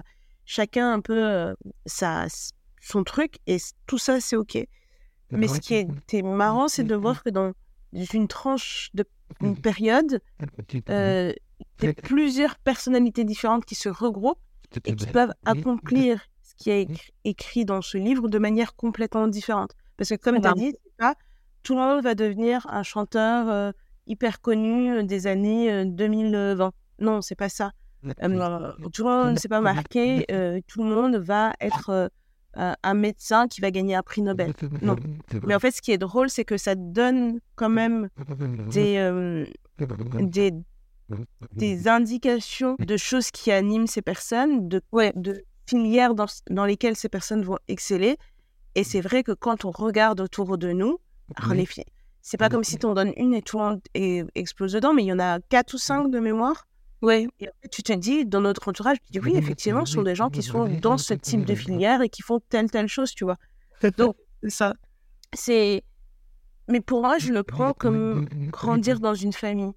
[0.46, 1.54] chacun un peu
[1.86, 2.26] sa,
[2.82, 4.58] son truc et tout ça, c'est OK.
[5.32, 7.54] Mais ce qui était marrant, c'est de voir que dans
[7.94, 9.06] une tranche de
[9.42, 10.22] une période,
[10.72, 11.36] il
[11.82, 14.40] y a plusieurs personnalités différentes qui se regroupent
[14.86, 16.22] et qui peuvent accomplir
[16.60, 16.88] qui est
[17.24, 19.72] écrit dans ce livre de manière complètement différente.
[19.98, 21.16] Parce que comme tu as dit, pas,
[21.64, 23.72] tout le monde va devenir un chanteur euh,
[24.06, 26.72] hyper connu euh, des années 2020.
[27.00, 27.72] Non, c'est pas ça.
[28.04, 30.26] tout le monde ne s'est pas marqué.
[30.68, 32.12] tout le monde va être
[32.56, 34.54] un médecin qui va gagner un prix Nobel.
[34.82, 34.96] Non.
[35.46, 38.10] Mais en fait, ce qui est drôle, c'est que ça donne quand même
[38.72, 39.46] des, euh,
[40.20, 40.52] des,
[41.54, 46.96] des indications de choses qui animent ces personnes, de, ouais, de filières dans, dans lesquelles
[46.96, 48.18] ces personnes vont exceller.
[48.76, 51.00] Et c'est vrai que quand on regarde autour de nous,
[52.22, 53.82] c'est pas comme si on donne une et tout le monde
[54.36, 56.66] explose dedans, mais il y en a quatre ou cinq de mémoire
[57.02, 57.30] oui.
[57.40, 60.30] Et tu te dis, dans notre entourage, tu dis, oui, effectivement, ce sont des gens
[60.30, 63.38] qui sont dans ce type de filière et qui font telle, telle chose, tu vois.
[63.98, 64.16] Donc,
[64.48, 64.74] ça,
[65.34, 65.84] c'est.
[66.68, 69.72] Mais pour moi, je le prends comme grandir dans une famille.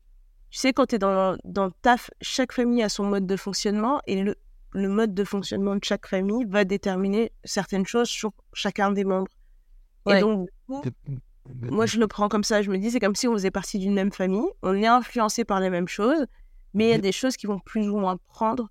[0.50, 4.02] Tu sais, quand tu es dans, dans taf, chaque famille a son mode de fonctionnement
[4.07, 4.35] et le,
[4.72, 9.30] le mode de fonctionnement de chaque famille va déterminer certaines choses sur chacun des membres.
[10.08, 10.48] Et donc,
[11.61, 12.62] moi, je le prends comme ça.
[12.62, 15.44] Je me dis, c'est comme si on faisait partie d'une même famille, on est influencé
[15.44, 16.26] par les mêmes choses,
[16.74, 18.68] mais il y a des choses qui vont plus ou moins prendre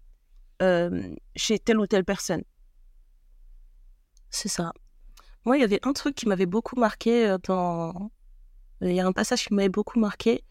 [1.36, 2.44] chez telle ou telle personne.
[4.30, 4.72] C'est ça.
[5.46, 8.12] Moi, il y avait un truc qui m'avait beaucoup marqué dans.
[8.82, 10.44] Il y a un passage qui m'avait beaucoup marqué.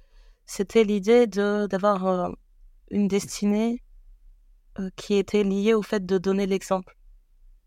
[0.46, 2.34] C'était l'idée de d'avoir
[2.90, 3.82] une destinée
[4.96, 6.96] qui était liée au fait de donner l'exemple,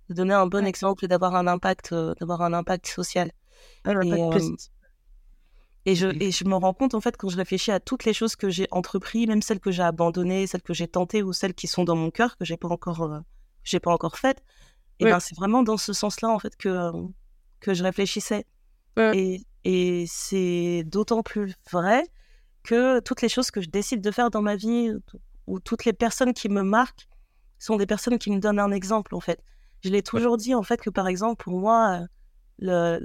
[0.10, 3.32] de donner un bon exemple et d'avoir un impact, d'avoir un impact social.
[3.86, 4.72] Un impact
[5.86, 8.14] et je, et je me rends compte, en fait, quand je réfléchis à toutes les
[8.14, 11.54] choses que j'ai entreprises, même celles que j'ai abandonnées, celles que j'ai tentées ou celles
[11.54, 13.20] qui sont dans mon cœur, que j'ai pas encore, euh,
[13.64, 14.44] j'ai pas encore faites,
[15.00, 16.92] et ben, c'est vraiment dans ce sens-là, en fait, que, euh,
[17.60, 18.46] que je réfléchissais.
[18.98, 22.06] Et, et c'est d'autant plus vrai
[22.64, 24.92] que toutes les choses que je décide de faire dans ma vie,
[25.48, 27.08] ou toutes les personnes qui me marquent,
[27.60, 29.42] sont des personnes qui me donnent un exemple, en fait.
[29.84, 32.02] Je l'ai toujours dit, en fait, que par exemple, pour moi,
[32.60, 33.00] le,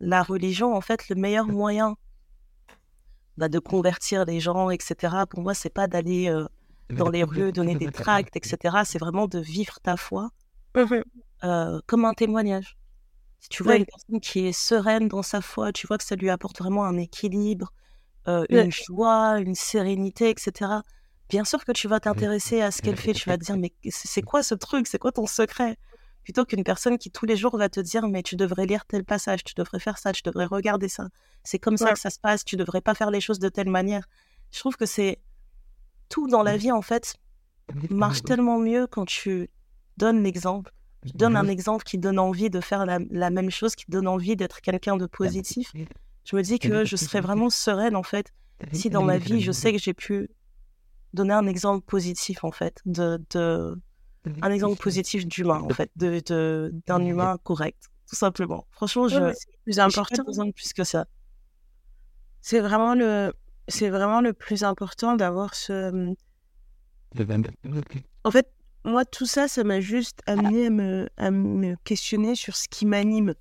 [0.00, 1.96] la religion, en fait, le meilleur moyen
[3.36, 6.46] bah, de convertir les gens, etc., pour moi, c'est pas d'aller euh,
[6.90, 8.78] dans les rues, donner des tracts, etc.
[8.84, 10.30] C'est vraiment de vivre ta foi
[11.44, 12.76] euh, comme un témoignage.
[13.40, 16.14] Si tu vois une personne qui est sereine dans sa foi, tu vois que ça
[16.14, 17.72] lui apporte vraiment un équilibre,
[18.28, 20.70] euh, une joie, une sérénité, etc.
[21.32, 23.14] Bien sûr que tu vas t'intéresser à ce qu'elle fait.
[23.14, 24.86] Tu vas te dire, mais c'est quoi ce truc?
[24.86, 25.78] C'est quoi ton secret?
[26.24, 29.02] Plutôt qu'une personne qui tous les jours va te dire mais tu devrais lire tel
[29.02, 31.08] passage, tu devrais faire ça, tu devrais regarder ça.
[31.42, 33.70] C'est comme ça que ça se passe, tu devrais pas faire les choses de telle
[33.70, 34.06] manière.
[34.50, 35.20] Je trouve que c'est
[36.10, 37.16] tout dans la vie en fait
[37.88, 39.48] marche tellement mieux quand tu
[39.96, 40.70] donnes l'exemple.
[41.06, 44.06] Tu donnes un exemple qui donne envie de faire la, la même chose, qui donne
[44.06, 45.72] envie d'être quelqu'un de positif.
[46.24, 48.32] Je me dis que je serais vraiment sereine, en fait,
[48.72, 50.28] si dans ma vie, je sais que j'ai pu
[51.14, 53.78] donner un exemple positif, en fait, de, de
[54.40, 58.66] un exemple positif d'humain, en fait, de, de, d'un humain correct, tout simplement.
[58.70, 60.16] Franchement, je, Ouais, c'est plus important.
[60.16, 61.06] pas besoin de plus que ça.
[62.40, 63.32] C'est vraiment le,
[63.68, 66.14] c'est vraiment le plus important d'avoir ce.
[68.24, 68.50] En fait,
[68.84, 72.86] moi, tout ça, ça m'a juste amené à me, à me questionner sur ce qui
[72.86, 73.34] m'anime.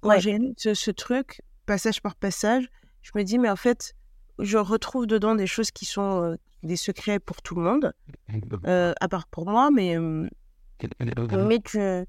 [0.00, 0.20] Quand Ouais.
[0.20, 2.68] j'ai ce, ce truc, passage par passage,
[3.02, 3.94] je me dis, mais en fait,
[4.38, 7.92] je retrouve dedans des choses qui sont euh, des secrets pour tout le monde,
[8.66, 10.28] euh, à part pour moi, mais, euh,
[11.46, 12.06] mais que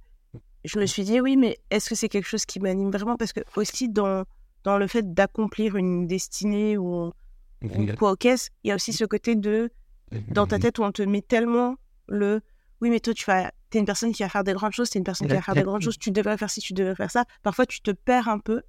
[0.66, 3.16] je me suis dit, oui, mais est-ce que c'est quelque chose qui m'anime vraiment?
[3.18, 4.26] Parce que aussi, dans,
[4.64, 7.12] dans le fait d'accomplir une destinée ou,
[7.64, 9.72] ou quoi au caisse, il y a aussi ce côté de,
[10.30, 11.76] dans ta tête, où on te met tellement
[12.08, 12.42] le,
[12.82, 14.98] oui, mais toi, tu vas, es une personne qui va faire des grandes choses, tu
[14.98, 16.96] es une personne qui va faire des grandes choses, tu devrais faire ci, tu devrais
[16.96, 17.26] faire ça.
[17.44, 18.62] Parfois, tu te perds un peu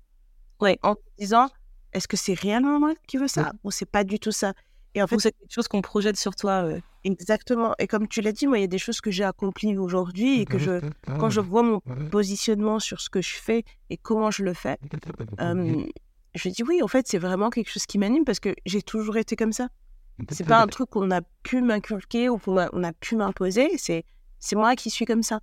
[0.60, 0.78] Ouais.
[0.82, 1.48] en te disant,
[1.92, 3.52] est-ce que c'est réellement moi qui veux ça?
[3.64, 4.52] Ou c'est pas du tout ça
[4.94, 6.64] Et en fait, c'est quelque chose qu'on projette sur toi.
[6.64, 6.82] ouais.
[7.04, 7.74] Exactement.
[7.78, 10.40] Et comme tu l'as dit, moi, il y a des choses que j'ai accomplies aujourd'hui
[10.40, 10.80] et que je,
[11.18, 14.76] quand je vois mon positionnement sur ce que je fais et comment je le fais,
[15.40, 15.82] euh,
[16.34, 19.16] je dis oui, en fait, c'est vraiment quelque chose qui m'anime parce que j'ai toujours
[19.16, 19.68] été comme ça.
[20.30, 23.70] C'est pas un truc qu'on a pu m'inculquer ou qu'on a, on a pu m'imposer.
[23.78, 24.04] C'est,
[24.38, 25.40] c'est moi qui suis comme ça.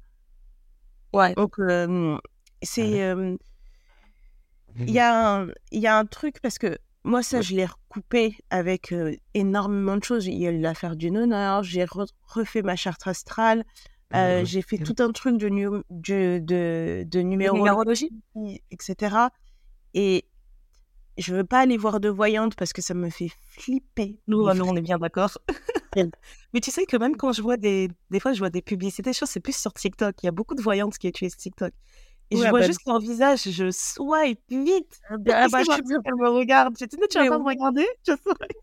[1.14, 1.34] Ouais.
[1.34, 2.18] Donc, euh,
[2.62, 3.02] c'est.
[3.02, 3.36] euh,
[4.86, 7.66] Il y, a un- il y a un truc parce que moi, ça, je l'ai
[7.66, 10.26] recoupé avec euh, énormément de choses.
[10.28, 13.64] Il y a eu l'affaire du honneur, j'ai re- refait ma charte astrale,
[14.16, 18.12] euh, j'ai fait tout un truc de, nu- de, de, de numérologie,
[18.72, 19.30] etc.
[19.94, 20.26] Et
[21.18, 24.20] je veux pas aller voir de voyante parce que ça me fait flipper.
[24.28, 24.38] Nous,
[24.70, 25.38] on est bien d'accord.
[26.54, 27.90] Mais tu sais que même quand je vois des...
[28.12, 30.16] Des fois, je vois des publicités, je c'est plus sur TikTok.
[30.22, 31.74] Il y a beaucoup de voyantes qui utilisent TikTok.
[32.30, 35.00] Et Ouais, je vois bah, juste leur visage, je swipe vite.
[35.10, 35.72] Ah bah, Ah bah, je
[36.12, 36.76] me regarde.
[36.80, 37.86] Je dis, tu vas pas me regarder?
[38.08, 38.58] Je swipe.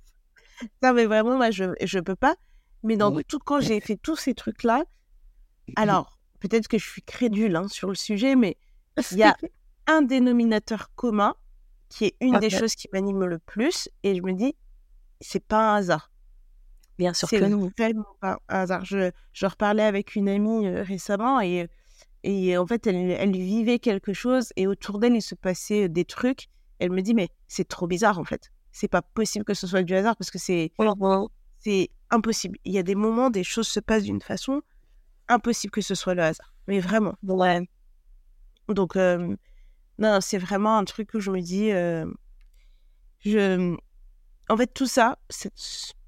[0.83, 2.37] Non, mais vraiment, moi, je, je peux pas.
[2.83, 3.23] Mais dans Oui.
[3.25, 4.85] tout, quand j'ai fait tous ces trucs-là,
[5.77, 8.57] alors, peut-être que je suis crédule hein, sur le sujet, mais
[9.11, 9.37] il y a
[9.87, 11.35] un dénominateur commun
[11.89, 13.89] qui est une des choses qui m'anime le plus.
[14.03, 14.55] Et je me dis,
[15.21, 16.13] c'est pas un hasard.
[16.99, 17.71] Bien sûr C'est que non.
[17.79, 18.85] vraiment pas un hasard.
[18.85, 21.69] Je, je reparlais avec une amie euh, récemment et,
[22.25, 26.07] et en fait, elle, elle vivait quelque chose et autour d'elle, il se passait des
[26.07, 26.49] trucs.
[26.79, 28.51] Elle me dit, mais c'est trop bizarre en fait.
[28.73, 30.73] C'est pas possible que ce soit du hasard parce que c'est
[31.61, 32.59] c'est impossible.
[32.65, 34.63] Il y a des moments, des choses se passent d'une façon
[35.29, 36.55] impossible que ce soit le hasard.
[36.67, 37.15] Mais vraiment.
[37.23, 37.69] Ouais.
[38.69, 39.37] Donc, euh,
[39.99, 42.07] non, c'est vraiment un truc où je me dis, euh,
[43.21, 43.77] je,
[44.49, 45.19] en fait, tout ça,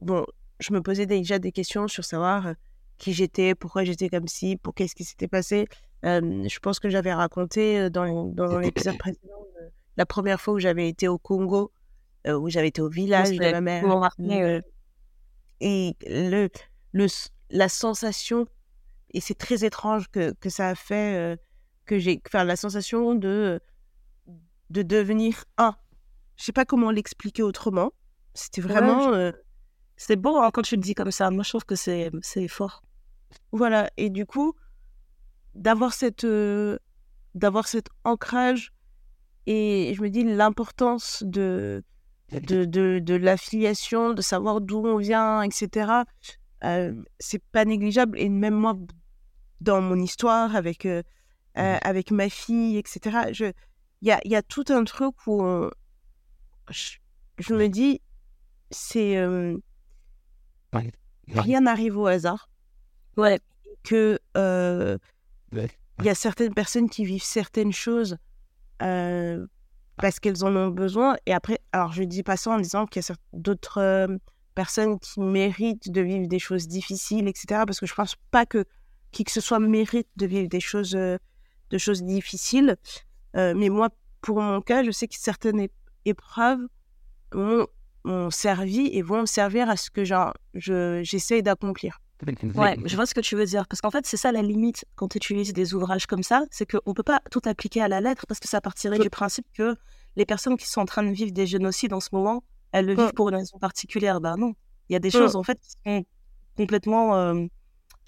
[0.00, 0.26] bon.
[0.60, 2.54] Je me posais déjà des questions sur savoir euh,
[2.96, 5.68] qui j'étais, pourquoi j'étais comme ci, pour qu'est-ce qui s'était passé.
[6.06, 10.88] Je pense que j'avais raconté dans, dans l'épisode précédent euh, la première fois où j'avais
[10.88, 11.72] été au Congo,
[12.28, 14.10] où j'avais été au village de ma mère.
[14.20, 14.60] Euh,
[15.60, 16.48] et le,
[16.92, 17.06] le,
[17.50, 18.46] la sensation,
[19.12, 21.38] et c'est très étrange que, que ça a fait,
[21.86, 23.60] que j'ai, enfin, la sensation de,
[24.70, 25.74] de devenir un.
[26.36, 27.92] Je sais pas comment l'expliquer autrement.
[28.34, 29.32] C'était vraiment, euh,
[29.96, 31.30] C'est beau hein, quand tu le dis comme ça.
[31.30, 32.82] Moi, je trouve que c'est c'est fort.
[33.52, 33.90] voilà.
[33.96, 34.54] Et du coup,
[35.56, 36.78] d'avoir cette, euh,
[37.34, 38.72] d'avoir cet ancrage,
[39.46, 41.82] et je me dis l'importance de,
[42.32, 46.04] de, de, de l'affiliation, de savoir d'où on vient, etc.
[46.64, 48.18] Euh, c'est pas négligeable.
[48.18, 48.74] Et même moi,
[49.60, 51.02] dans mon histoire avec, euh,
[51.58, 53.52] euh, avec ma fille, etc., je-
[54.02, 55.70] il y a, y a tout un truc où on-
[56.70, 56.96] je,
[57.38, 58.00] je me dis,
[58.70, 59.16] c'est
[61.42, 62.50] rien n'arrive au hasard.
[63.16, 63.40] Ouais.
[63.84, 64.18] Que
[65.52, 68.16] il y a certaines personnes qui vivent certaines choses
[68.82, 69.46] euh,
[69.96, 71.16] parce qu'elles en ont besoin.
[71.26, 74.18] Et après, alors je dis pas ça en disant qu'il y a d'autres euh,
[74.54, 77.62] personnes qui méritent de vivre des choses difficiles, etc.
[77.66, 78.64] Parce que je pense pas que
[79.12, 81.16] qui que ce soit mérite de vivre des choses, euh,
[81.70, 82.76] de choses difficiles.
[83.34, 83.90] Mais moi,
[84.22, 85.68] pour mon cas, je sais que certaines
[86.06, 86.66] épreuves
[87.34, 91.98] m'ont, servi et vont me servir à ce que genre, je, j'essaye d'accomplir.
[92.62, 93.66] Ouais, je vois ce que tu veux dire.
[93.68, 96.64] Parce qu'en fait, c'est ça la limite quand tu utilises des ouvrages comme ça, c'est
[96.70, 99.46] qu'on ne peut pas tout appliquer à la lettre parce que ça partirait du principe
[99.54, 99.76] que
[100.16, 102.94] les personnes qui sont en train de vivre des génocides en ce moment, elles le
[102.94, 104.20] vivent pour une raison particulière.
[104.20, 104.54] Ben non.
[104.88, 106.04] Il y a des choses, en fait, qui sont
[106.56, 107.44] complètement euh,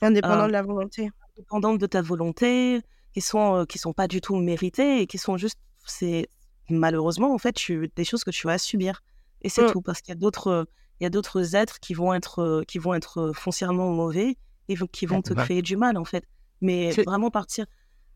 [0.00, 1.10] Indépendant Euh, de la volonté.
[1.36, 2.80] dépendantes de ta volonté,
[3.12, 6.28] qui sont, euh, qui sont pas du tout méritées et qui sont juste, c'est
[6.70, 9.02] malheureusement, en fait, tu, des choses que tu vas subir.
[9.42, 9.72] Et c'est Mm.
[9.72, 10.66] tout, parce qu'il y a d'autres,
[11.00, 14.36] il y a d'autres êtres qui vont être, euh, qui vont être euh, foncièrement mauvais
[14.68, 16.24] et qui vont te créer du mal, en fait.
[16.60, 17.66] Mais vraiment partir.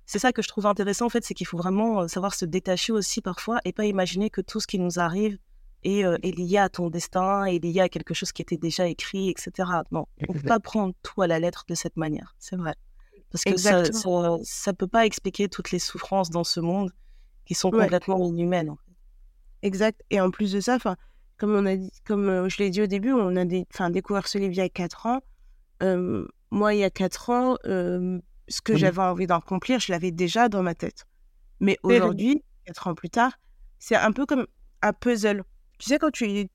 [0.05, 2.93] C'est ça que je trouve intéressant, en fait, c'est qu'il faut vraiment savoir se détacher
[2.93, 5.39] aussi parfois et pas imaginer que tout ce qui nous arrive
[5.85, 9.31] est, est lié à ton destin, est lié à quelque chose qui était déjà écrit,
[9.31, 9.71] etc.
[9.93, 12.75] Non, on ne peut pas prendre tout à la lettre de cette manière, c'est vrai.
[13.31, 16.93] Parce que ça ne peut pas expliquer toutes les souffrances dans ce monde
[17.47, 18.71] qui sont complètement inhumaines.
[18.71, 18.93] En fait.
[19.63, 20.03] Exact.
[20.11, 20.79] Et en plus de ça,
[21.39, 24.39] comme on a dit, comme je l'ai dit au début, on a des, découvert ce
[24.39, 25.21] livre il y a 4 ans.
[26.51, 30.63] moi, il y a 4 ans, ce que j'avais envie d'accomplir, je l'avais déjà dans
[30.63, 31.07] ma tête.
[31.61, 33.39] Mais aujourd'hui, 4 ans plus tard,
[33.79, 34.47] c'est un peu comme
[34.83, 35.45] un puzzle.
[35.79, 36.49] Tu sais, quand tu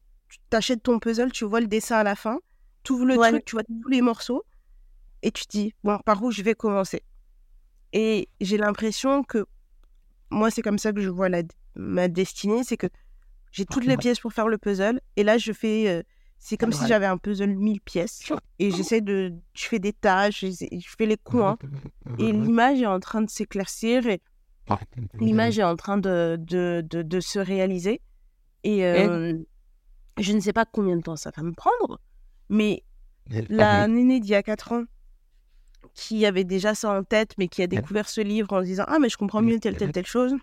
[0.50, 2.40] t'achètes ton puzzle, tu vois le dessin à la fin,
[2.84, 4.46] tu ouvres le truc, tu vois tous les morceaux,
[5.22, 7.04] et tu te dis, bon, par où je vais commencer?
[7.94, 9.46] Et j'ai l'impression que
[10.30, 11.44] moi, c'est comme ça que je vois la,
[11.76, 12.88] ma destinée, c'est que
[13.58, 15.90] j'ai toutes les pièces pour faire le puzzle, et là, je fais...
[15.90, 16.04] Euh,
[16.40, 19.34] c'est comme si j'avais un puzzle mille pièces et j'essaie de.
[19.56, 21.58] Je fais des tâches, je fais les coins
[22.20, 24.22] et l'image est en train de s'éclaircir et
[25.20, 28.02] l'image est en train de, de, de, se réaliser.
[28.64, 29.34] Et euh,
[30.20, 32.00] je ne sais pas combien de temps ça va me prendre,
[32.50, 32.84] mais
[33.50, 34.84] la nénée d'il y a 4 ans
[35.96, 38.86] qui avait déjà ça en tête, mais qui a découvert ce livre en se disant
[38.88, 40.36] Ah, mais je comprends mieux telle, telle, telle chose.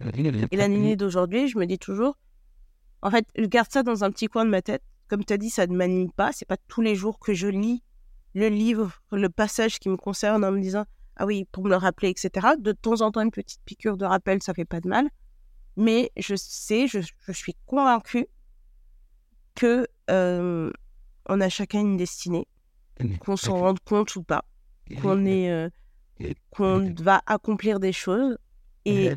[0.00, 2.16] Et la nénée d'aujourd'hui, je me dis toujours
[3.02, 4.82] En fait, je garde ça dans un petit coin de ma tête.
[5.08, 6.32] Comme tu as dit, ça ne m'anime pas.
[6.32, 7.82] C'est pas tous les jours que je lis
[8.34, 10.84] le livre, le passage qui me concerne en me disant
[11.16, 12.48] Ah oui, pour me le rappeler, etc.
[12.58, 15.08] De temps en temps, une petite piqûre de rappel, ça fait pas de mal.
[15.76, 17.00] Mais je sais, je,
[17.32, 18.26] suis convaincue
[19.54, 20.70] que euh,
[21.26, 22.46] on a chacun une destinée,
[23.20, 24.44] qu'on s'en rende compte ou pas
[25.02, 25.68] qu'on est, euh,
[26.50, 28.38] qu'on va accomplir des choses.
[28.84, 29.12] Et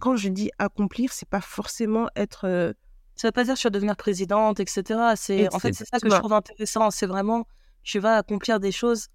[0.00, 2.74] quand je dis accomplir, c'est pas forcément être.
[3.16, 4.82] Euh, ça veut pas dire sur devenir présidente, etc.
[5.16, 6.90] C'est en fait c'est ça que je trouve intéressant.
[6.90, 7.46] C'est vraiment
[7.82, 9.08] tu vas accomplir des choses.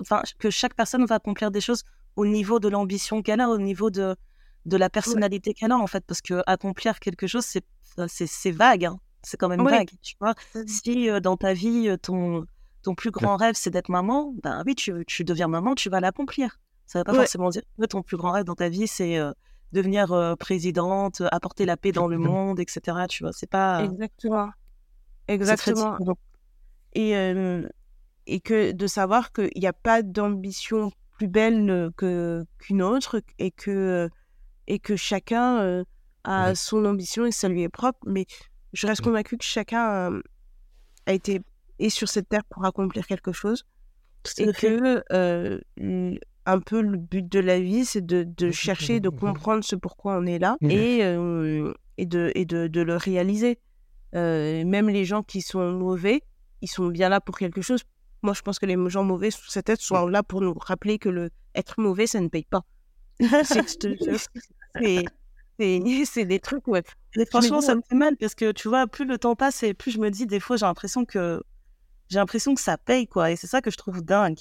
[0.00, 1.82] Enfin que chaque personne va accomplir des choses
[2.16, 4.16] au niveau de l'ambition qu'elle a, au niveau de
[4.66, 7.64] de la personnalité qu'elle a en fait, parce que accomplir quelque chose c'est
[8.06, 8.84] c'est vague.
[8.84, 9.00] Hein.
[9.22, 9.90] C'est quand même vague.
[10.02, 10.34] Tu vois,
[10.66, 12.46] si euh, dans ta vie ton
[12.82, 16.00] ton plus grand rêve, c'est d'être maman, ben oui, tu, tu, deviens maman, tu vas
[16.00, 16.60] l'accomplir.
[16.86, 19.18] Ça ne veut pas forcément dire que ton plus grand rêve dans ta vie, c'est
[19.18, 19.32] euh,
[19.72, 23.06] devenir euh, présidente, apporter la paix dans le monde, etc.
[23.08, 23.84] Tu vois, c'est pas.
[23.84, 24.50] Exactement.
[25.28, 25.98] Exactement.
[26.94, 27.12] Et,
[28.26, 33.50] et que de savoir qu'il n'y a pas d'ambition plus belle que qu'une autre et
[33.50, 34.08] que,
[34.66, 35.84] et que chacun
[36.24, 37.98] a son ambition et ça lui est propre.
[38.06, 38.26] Mais
[38.72, 40.20] je reste convaincue que chacun
[41.06, 41.42] a été
[41.78, 43.64] et sur cette terre pour accomplir quelque chose.
[44.38, 45.58] et que euh,
[46.48, 50.16] un peu le but de la vie, c'est de, de, chercher, de comprendre ce pourquoi
[50.16, 53.58] on est là et, euh, et, de, et de, de le réaliser.
[54.14, 56.22] Euh, même les gens qui sont mauvais,
[56.62, 57.82] ils sont bien là pour quelque chose.
[58.22, 60.98] Moi, je pense que les gens mauvais sous cette tête sont là pour nous rappeler
[60.98, 62.64] que le être mauvais, ça ne paye pas.
[65.60, 66.82] c'est des trucs, ouais.
[67.30, 69.90] franchement, ça me fait mal parce que tu vois, plus le temps passe et plus
[69.90, 71.42] je me dis, des fois, j'ai l'impression que
[72.08, 73.30] j'ai l'impression que ça paye, quoi.
[73.32, 74.38] Et c'est ça que je trouve dingue.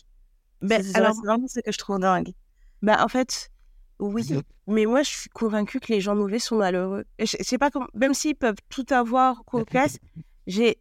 [0.62, 2.34] Ben, alors, c'est vraiment ce que je trouve dingue.
[2.82, 3.52] Ben, en fait,
[4.00, 4.42] oui.
[4.68, 7.06] Mais moi, je suis convaincue que les gens mauvais sont malheureux.
[7.20, 9.98] Je, sais pas comment, même s'ils peuvent tout avoir qu'au casse,
[10.46, 10.78] j'ai,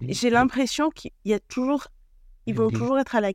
[0.00, 1.88] j'ai l'impression qu'il y a toujours,
[2.46, 3.32] ils vont toujours être à la,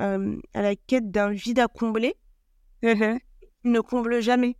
[0.00, 2.14] euh, à la quête d'un vide à combler.
[2.82, 4.56] Ils ne comblent jamais.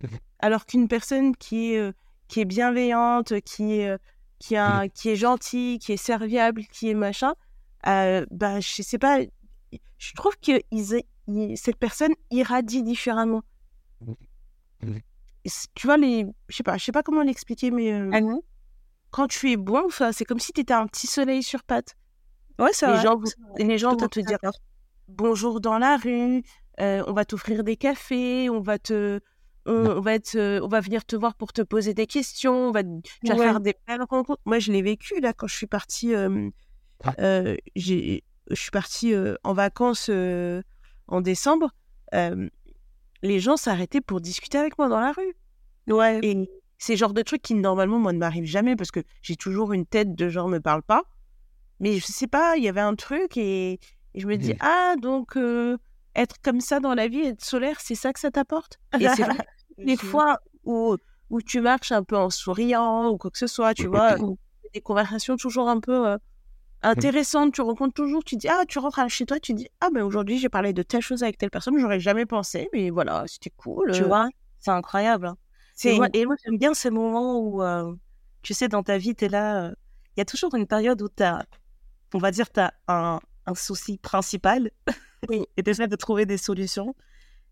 [0.38, 1.92] Alors qu'une personne qui est, euh,
[2.28, 3.98] qui est bienveillante, qui est, euh,
[4.38, 7.34] qui, a, qui est gentil, qui est serviable, qui est machin,
[7.86, 9.20] euh, bah, je sais pas,
[9.98, 11.02] je trouve que ils,
[11.56, 13.42] cette personne irradie différemment.
[15.74, 18.10] Tu vois, les, je sais pas, je sais pas comment l'expliquer, mais euh,
[19.10, 21.96] quand tu es bon, c'est comme si tu étais un petit soleil sur pattes.
[22.58, 23.20] Ouais, ça les gens,
[23.58, 24.38] les gens vont te dire
[25.08, 26.42] bonjour dans la rue,
[26.80, 29.20] euh, on va t'offrir des cafés, on va te,
[29.66, 32.82] on, va être, on va venir te voir pour te poser des questions, on va,
[32.82, 34.40] tu vas faire des belles rencontres.
[34.46, 36.14] Moi, je l'ai vécu là quand je suis partie.
[36.14, 36.50] Euh,
[38.50, 40.10] je suis partie en vacances
[41.08, 41.70] en décembre.
[42.12, 45.36] les gens s'arrêtaient pour discuter avec moi dans la rue.
[45.88, 46.20] Ouais.
[46.22, 49.72] Et c'est genre de truc qui normalement moi ne m'arrive jamais parce que j'ai toujours
[49.72, 51.04] une tête de genre me parle pas.
[51.80, 53.78] Mais je sais pas, il y avait un truc et,
[54.14, 55.36] je me dis ah donc
[56.14, 58.78] être comme ça dans la vie, être solaire, c'est ça que ça t'apporte?
[58.98, 59.24] Et c'est
[59.78, 60.96] des fois où,
[61.30, 64.16] où tu marches un peu en souriant ou quoi que ce soit, tu vois,
[64.74, 66.18] des conversations toujours un peu euh,
[66.82, 70.02] intéressantes, tu rencontres toujours, tu dis, ah, tu rentres chez toi, tu dis, ah, ben
[70.02, 73.52] aujourd'hui j'ai parlé de telle chose avec telle personne, j'aurais jamais pensé, mais voilà, c'était
[73.56, 73.92] cool.
[73.92, 74.28] Tu vois,
[74.60, 75.26] c'est incroyable.
[75.26, 75.36] Hein.
[75.84, 77.94] Et, moi, j'aime bien ces moments où, euh,
[78.42, 79.74] tu sais, dans ta vie, tu es là, euh,
[80.16, 81.44] il y a toujours une période où tu as,
[82.14, 84.70] on va dire, tu as un, un souci principal
[85.30, 86.94] et déjà de trouver des solutions.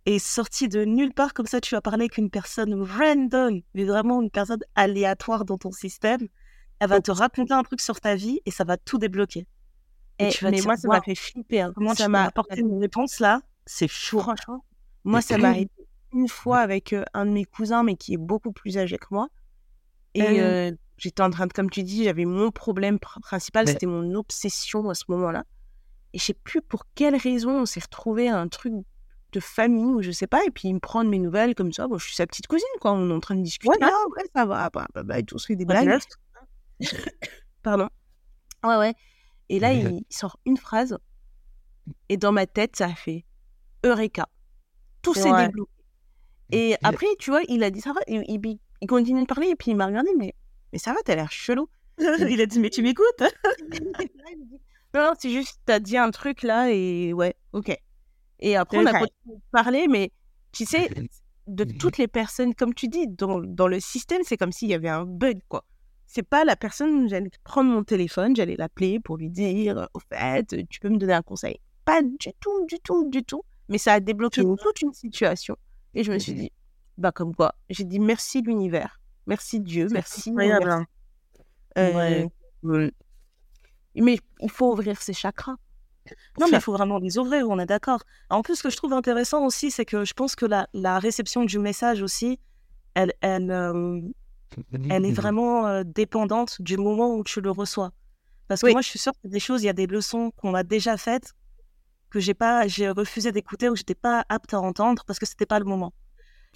[0.07, 3.85] Et sorti de nulle part, comme ça, tu vas parler avec une personne random, mais
[3.85, 6.29] vraiment une personne aléatoire dans ton système.
[6.81, 9.47] Elle va te raconter un truc sur ta vie et ça va tout débloquer.
[10.19, 11.63] Et, tu vas mais moi, ça m'a fait flipper.
[11.63, 11.73] Hein.
[11.75, 14.21] Comment ça m'a apporté une réponse là C'est chaud.
[14.21, 14.65] Franchement,
[15.05, 15.71] moi, ça m'est arrivé
[16.13, 19.07] une fois avec euh, un de mes cousins, mais qui est beaucoup plus âgé que
[19.11, 19.29] moi.
[20.15, 20.41] Et mmh.
[20.41, 24.89] euh, j'étais en train de, comme tu dis, j'avais mon problème principal, c'était mon obsession
[24.89, 25.45] à ce moment-là.
[26.13, 28.73] Et je sais plus pour quelle raison on s'est retrouvé à un truc
[29.33, 31.73] de famille ou je sais pas, et puis il me prend de mes nouvelles comme
[31.73, 31.89] ça.
[31.89, 32.93] Bon, je suis sa petite cousine, quoi.
[32.93, 33.69] On est en train de discuter.
[33.69, 34.71] Ouais, ah, ouais ça va.
[34.71, 35.99] Bah, bah, bah, et tout, fait des blagues.
[37.63, 37.89] Pardon?
[38.63, 38.95] Ouais, ouais.
[39.49, 40.99] Et là, il, sort une phrase.
[42.09, 43.25] Et dans ma tête, ça a fait
[43.85, 44.29] Eureka.
[45.03, 45.71] Tout s'est débloqué.
[46.51, 48.01] Et après, tu vois, il a dit ça va.
[48.07, 50.35] Il, il, continue de parler et puis il m'a regardé, mais,
[50.73, 51.69] mais ça va, t'as l'air chelou.
[51.99, 53.23] il a dit, mais tu m'écoutes?
[54.95, 57.77] Non, c'est juste, t'as dit un truc là et ouais, ok.
[58.39, 60.13] Et après, on a continué de parler, mais
[60.53, 60.89] tu sais,
[61.49, 64.75] de toutes les personnes, comme tu dis, dans, dans le système, c'est comme s'il y
[64.75, 65.65] avait un bug, quoi.
[66.15, 70.47] C'est pas la personne, j'allais prendre mon téléphone, j'allais l'appeler pour lui dire, au fait,
[70.71, 71.59] tu peux me donner un conseil.
[71.85, 73.43] Pas du tout, du tout, du tout.
[73.69, 75.57] Mais ça a débloqué toute une situation.
[75.93, 76.53] Et je me suis dit,
[76.99, 80.31] bah comme quoi, j'ai dit merci l'univers, merci Dieu, merci.
[80.31, 80.71] Incroyable.
[80.71, 80.87] Hein.
[81.79, 82.29] Euh,
[83.97, 85.57] mais il faut ouvrir ses chakras.
[86.39, 88.05] Non, mais il faut vraiment les ouvrir, on est d'accord.
[88.31, 91.01] En plus, ce que je trouve intéressant aussi, c'est que je pense que la, la,
[91.01, 92.39] réception du message aussi,
[92.95, 94.01] elle, elle, euh,
[94.91, 97.93] elle est vraiment euh, dépendante du moment où tu le reçois.
[98.49, 100.55] Parce que moi, je suis sûre que des choses, il y a des leçons qu'on
[100.55, 101.33] a déjà faites
[102.11, 105.47] que j'ai pas, j'ai refusé d'écouter ou j'étais pas apte à entendre parce que c'était
[105.47, 105.93] pas le moment.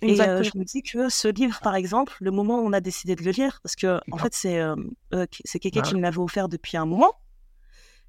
[0.00, 2.80] Et euh, je me dis que ce livre, par exemple, le moment où on a
[2.80, 4.60] décidé de le lire, parce que en fait, c'est
[5.44, 7.14] c'est quelqu'un qui me l'avait offert depuis un moment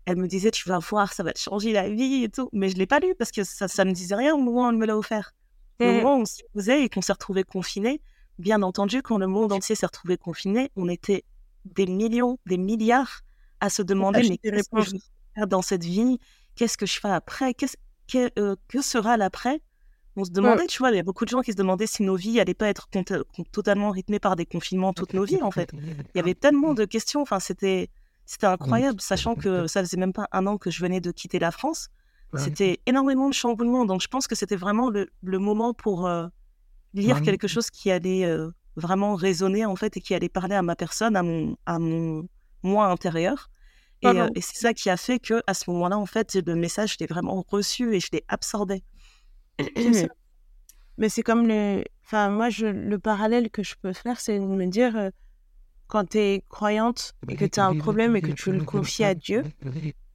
[0.09, 2.49] elle me disait, tu vas voir, ça va te changer la vie et tout.
[2.51, 4.67] Mais je ne l'ai pas lu parce que ça ne me disait rien au moment
[4.67, 5.33] où elle me l'a offert.
[5.79, 8.01] Au moment où on s'y posait et qu'on s'est retrouvés confinés,
[8.39, 11.23] bien entendu, quand le monde entier s'est retrouvé confiné, on était
[11.65, 13.21] des millions, des milliards
[13.59, 15.01] à se demander, mais qu'est-ce que je vais
[15.35, 16.19] faire dans cette vie?
[16.55, 17.53] Qu'est-ce que je fais après?
[17.53, 17.67] Que,
[18.39, 19.61] euh, que, sera l'après?
[20.15, 22.03] On se demandait, tu vois, il y a beaucoup de gens qui se demandaient si
[22.03, 22.89] nos vies n'allaient pas être
[23.51, 25.71] totalement rythmées par des confinements toute nos vies, en fait.
[25.73, 27.89] Il y avait tellement de questions, enfin, c'était
[28.25, 28.51] c'était mmh.
[28.51, 31.51] incroyable, sachant que ça faisait même pas un an que je venais de quitter la
[31.51, 31.89] France.
[32.35, 33.85] C'était énormément de chamboulements.
[33.85, 35.09] Donc, je pense que c'était vraiment le,
[35.39, 36.27] moment pour euh,
[36.93, 40.61] lire quelque chose qui allait euh, vraiment résonner, en fait, et qui allait parler à
[40.61, 42.27] ma personne, à mon, à mon
[42.63, 43.49] moi intérieur.
[44.01, 46.55] Et, euh, et c'est ça qui a fait que à ce moment-là, en fait, le
[46.55, 48.83] message, je l'ai vraiment reçu et je l'ai absorbé.
[50.97, 51.83] Mais c'est comme le.
[52.05, 55.11] Enfin, moi, je, le parallèle que je peux faire, c'est de me dire
[55.89, 59.03] quand tu es croyante et que tu as un problème et que tu le confies
[59.03, 59.43] à Dieu,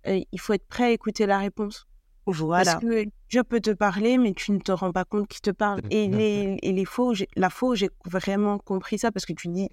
[0.06, 1.86] euh, il faut être prêt à écouter la réponse.
[2.26, 2.72] Voilà.
[2.72, 3.04] Parce que
[3.34, 5.80] Dieu peut te parler, mais tu ne te rends pas compte qu'il te parle.
[5.90, 9.68] Et, les, et les faux, la faux, j'ai vraiment compris ça parce que tu dis,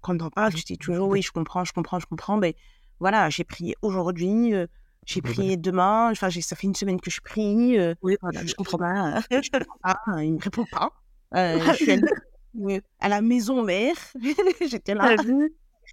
[0.00, 2.38] quand on parles, tu dis toujours oui, je comprends, je comprends, je comprends.
[2.38, 2.56] Mais
[3.00, 4.66] voilà, j'ai prié aujourd'hui, euh,
[5.04, 7.78] j'ai prié demain, enfin, ça fait une semaine que je prie.
[7.78, 9.20] Euh, oui, voilà, je, comprends pas.
[9.30, 10.90] je comprends pas, il me répond pas.
[11.34, 13.96] je suis à la maison mère.
[14.66, 15.48] J'étais là, je ne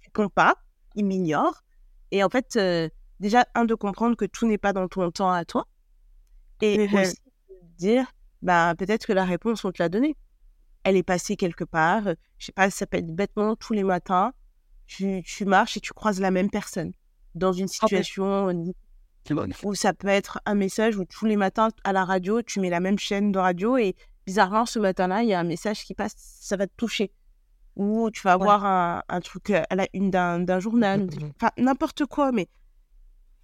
[0.06, 0.54] réponds pas,
[0.94, 1.60] il m'ignore.
[2.12, 5.30] Et en fait, euh, déjà, un, de comprendre que tout n'est pas dans ton temps
[5.30, 5.66] à toi.
[6.60, 7.16] Et aussi
[7.78, 10.16] dire, bah, peut-être que la réponse, on te l'a donnée.
[10.84, 12.08] Elle est passée quelque part.
[12.08, 14.32] Euh, je sais pas, ça peut être bêtement tous les matins.
[14.86, 16.92] Tu, tu marches et tu croises la même personne
[17.34, 18.52] dans une situation
[19.62, 22.70] où ça peut être un message où tous les matins à la radio, tu mets
[22.70, 23.94] la même chaîne de radio et
[24.26, 27.12] bizarrement, ce matin-là, il y a un message qui passe, ça va te toucher.
[27.76, 32.32] Ou tu vas avoir un, truc à la une d'un journal, enfin n'importe quoi.
[32.32, 32.48] Mais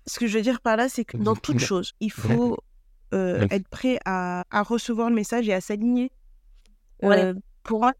[0.06, 2.58] ce que je veux dire par là, c'est que dans toute chose, il faut
[3.16, 6.10] euh, être prêt à, recevoir le message et à s'aligner.
[7.04, 7.92] Euh, pour moi,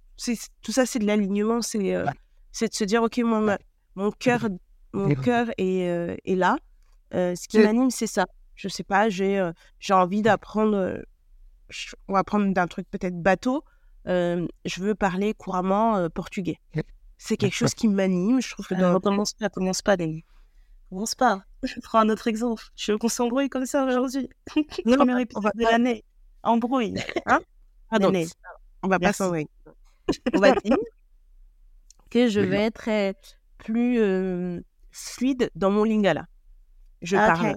[0.63, 1.63] tout ça, c'est de l'alignement.
[1.63, 2.07] C'est euh,
[2.53, 3.57] c'est de se dire, OK, mon,
[3.95, 4.49] mon cœur
[4.93, 6.57] mon cœur est, est là.
[7.13, 8.27] ce qui m'anime, c'est ça.
[8.55, 11.03] Je sais pas, j'ai j'ai envie d'apprendre
[12.09, 13.65] on va prendre d'un truc peut-être bateau,
[14.09, 16.59] euh, je veux parler couramment euh, portugais.
[17.19, 18.41] C'est quelque chose qui m'anime.
[18.41, 19.01] Je trouve que dans...
[19.01, 20.25] commence pas, commence pas, Denis.
[20.89, 21.43] Commence pas.
[21.63, 22.65] Je prends un autre exemple.
[22.77, 24.29] Je veux qu'on s'embrouille comme ça aujourd'hui.
[24.85, 26.05] Premier épisode de l'année.
[26.43, 26.95] Embrouille.
[27.27, 27.41] Hein?
[27.91, 29.49] On va pas s'embrouiller.
[30.35, 30.77] on va dire
[32.11, 33.13] que je vais être euh,
[33.59, 34.63] plus
[34.93, 36.27] fluide dans mon lingala.
[37.03, 37.57] Je ah, parle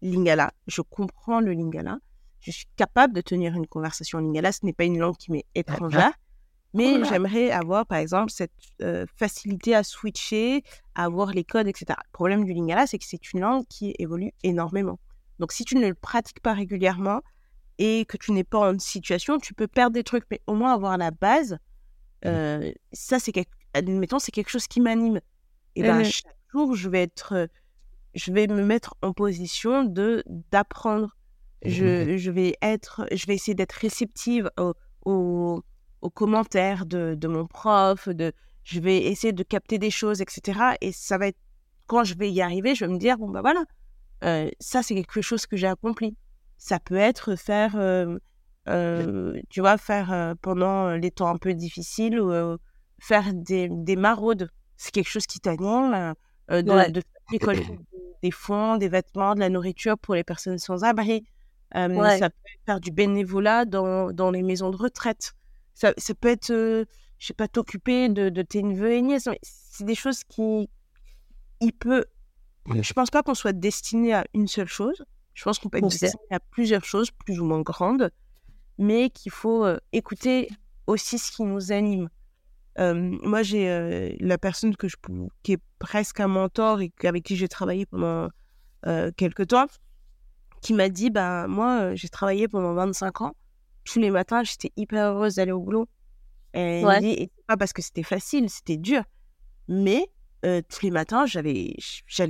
[0.00, 0.52] lingala.
[0.66, 1.98] Je comprends le lingala
[2.44, 4.52] je suis capable de tenir une conversation en lingala.
[4.52, 6.12] Ce n'est pas une langue qui m'est étrangère,
[6.74, 8.52] mais j'aimerais avoir, par exemple, cette
[8.82, 10.62] euh, facilité à switcher,
[10.94, 11.86] à avoir les codes, etc.
[11.90, 14.98] Le problème du lingala, c'est que c'est une langue qui évolue énormément.
[15.38, 17.22] Donc, si tu ne le pratiques pas régulièrement
[17.78, 20.74] et que tu n'es pas en situation, tu peux perdre des trucs, mais au moins
[20.74, 21.58] avoir la base,
[22.24, 22.70] mmh.
[22.92, 23.52] ça, c'est quelque...
[23.72, 25.20] admettons, c'est quelque chose qui m'anime.
[25.76, 27.48] Et ben, chaque jour, je vais être,
[28.14, 31.16] je vais me mettre en position de d'apprendre.
[31.64, 34.50] Je, je, vais être, je vais essayer d'être réceptive
[35.06, 35.62] aux,
[36.04, 38.32] aux, commentaires de, de, mon prof, de,
[38.62, 40.76] je vais essayer de capter des choses, etc.
[40.80, 41.38] Et ça va être,
[41.86, 43.64] quand je vais y arriver, je vais me dire, bon, bah voilà,
[44.24, 46.16] euh, ça, c'est quelque chose que j'ai accompli.
[46.56, 48.18] Ça peut être faire, euh,
[48.68, 52.32] euh, tu vois, faire pendant les temps un peu difficiles ou
[53.00, 54.48] faire des, des maraudes.
[54.76, 56.14] C'est quelque chose qui t'anime,
[56.48, 57.78] de, de récolter
[58.22, 61.24] des fonds, des vêtements, de la nourriture pour les personnes sans abri.
[61.72, 65.34] Ça peut faire du bénévolat dans, dans les maisons de retraite.
[65.74, 66.86] Ça, ça peut être, je
[67.26, 69.28] sais pas, t'occuper de, de, tes neveux et nièces.
[69.42, 70.68] C'est des choses qui,
[71.60, 72.04] il peut
[72.66, 75.04] je pense pas qu'on soit destiné à une seule chose.
[75.34, 78.10] Je pense qu'on peut être destiné à plusieurs choses, plus ou moins grandes,
[78.78, 80.48] mais qu'il faut euh, écouter
[80.86, 82.08] aussi ce qui nous anime.
[82.78, 84.96] Euh, moi, j'ai euh, la personne que je,
[85.42, 88.28] qui est presque un mentor et avec qui j'ai travaillé pendant
[89.16, 89.64] quelques temps,
[90.60, 93.34] qui m'a dit, bah, moi, j'ai travaillé pendant 25 ans.
[93.84, 95.86] Tous les matins, j'étais hyper heureuse d'aller au boulot.
[96.54, 97.30] Et ouais.
[97.46, 99.02] pas parce que c'était facile, c'était dur.
[99.68, 100.10] Mais
[100.44, 101.76] euh, tous les matins, j'allais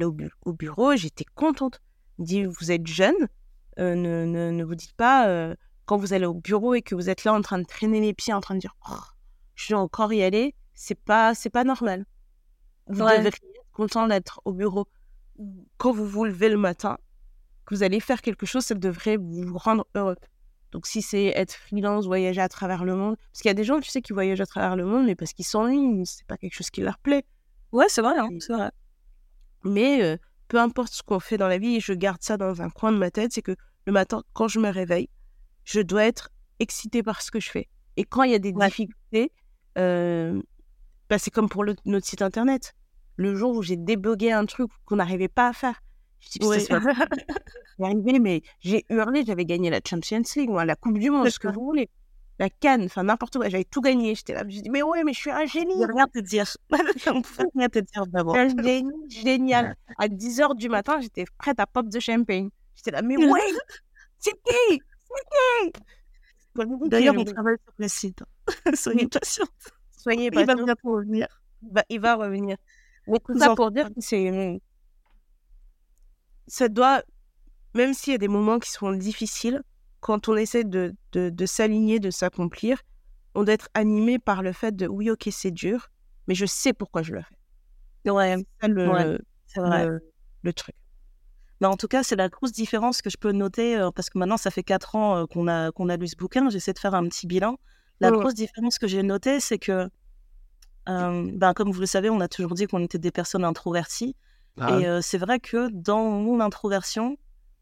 [0.04, 1.80] au, au bureau, j'étais contente.
[2.18, 3.28] Dit, vous êtes jeune,
[3.78, 6.94] euh, ne, ne, ne, vous dites pas, euh, quand vous allez au bureau et que
[6.94, 9.00] vous êtes là en train de traîner les pieds, en train de dire, oh,
[9.56, 12.06] je vais encore y aller, c'est pas, c'est pas normal.
[12.86, 13.38] Vous devez être
[13.72, 14.86] content d'être au bureau.
[15.78, 16.98] Quand vous vous levez le matin,
[17.66, 20.16] que vous allez faire quelque chose, ça devrait vous rendre heureux.
[20.74, 23.62] Donc, si c'est être freelance, voyager à travers le monde, parce qu'il y a des
[23.62, 26.36] gens, tu sais, qui voyagent à travers le monde, mais parce qu'ils s'ennuient, c'est pas
[26.36, 27.24] quelque chose qui leur plaît.
[27.70, 28.72] Ouais, c'est vrai, hein, c'est vrai.
[29.62, 30.18] Mais
[30.48, 32.90] peu importe ce qu'on fait dans la vie, et je garde ça dans un coin
[32.90, 33.54] de ma tête, c'est que
[33.86, 35.08] le matin, quand je me réveille,
[35.62, 37.68] je dois être excitée par ce que je fais.
[37.96, 39.30] Et quand il y a des difficultés,
[39.76, 42.74] bah, c'est comme pour notre site internet.
[43.14, 45.80] Le jour où j'ai débugué un truc qu'on n'arrivait pas à faire,
[46.32, 46.60] je dis, ouais.
[46.60, 46.80] ça
[47.82, 51.38] arrivé, mais j'ai hurlé, j'avais gagné la Champions League, ou la Coupe du Monde, ce
[51.38, 51.90] que vous voulez
[52.38, 53.48] la canne, enfin n'importe quoi.
[53.48, 54.14] J'avais tout gagné.
[54.14, 55.74] J'étais là, je me dit, mais ouais, mais je suis un génie.
[55.80, 56.46] Je rien te dire.
[57.54, 58.36] rien te dire d'abord.
[58.36, 59.76] Un génie, génial.
[59.98, 62.50] À 10 h du matin, j'étais prête à pop de champagne.
[62.74, 63.40] J'étais là, mais ouais,
[64.18, 65.80] c'est qui C'est qui
[66.88, 68.22] D'ailleurs, on travaille sur le site.
[68.74, 69.48] Soyez patiente.
[69.96, 70.60] Soyez patiente.
[70.60, 71.26] Il va revenir.
[71.88, 72.56] Il va revenir.
[73.06, 74.60] Mais tout ça pour dire que c'est.
[76.46, 77.02] Ça doit.
[77.74, 79.62] Même s'il y a des moments qui sont difficiles,
[80.00, 82.82] quand on essaie de, de, s'aligner, de s'accomplir,
[83.34, 85.88] on doit être animé par le fait de oui, ok, c'est dur,
[86.28, 88.10] mais je sais pourquoi je le fais.
[88.10, 89.88] Ouais, c'est le, vrai.
[90.42, 90.74] Le, truc.
[91.60, 94.18] Mais en tout cas, c'est la grosse différence que je peux noter, euh, parce que
[94.18, 96.78] maintenant, ça fait quatre ans euh, qu'on a, qu'on a lu ce bouquin, j'essaie de
[96.78, 97.58] faire un petit bilan.
[98.00, 99.88] La grosse différence que j'ai notée, c'est que,
[100.90, 104.14] euh, ben, comme vous le savez, on a toujours dit qu'on était des personnes introverties.
[104.60, 107.16] Ah et c'est vrai que dans mon introversion,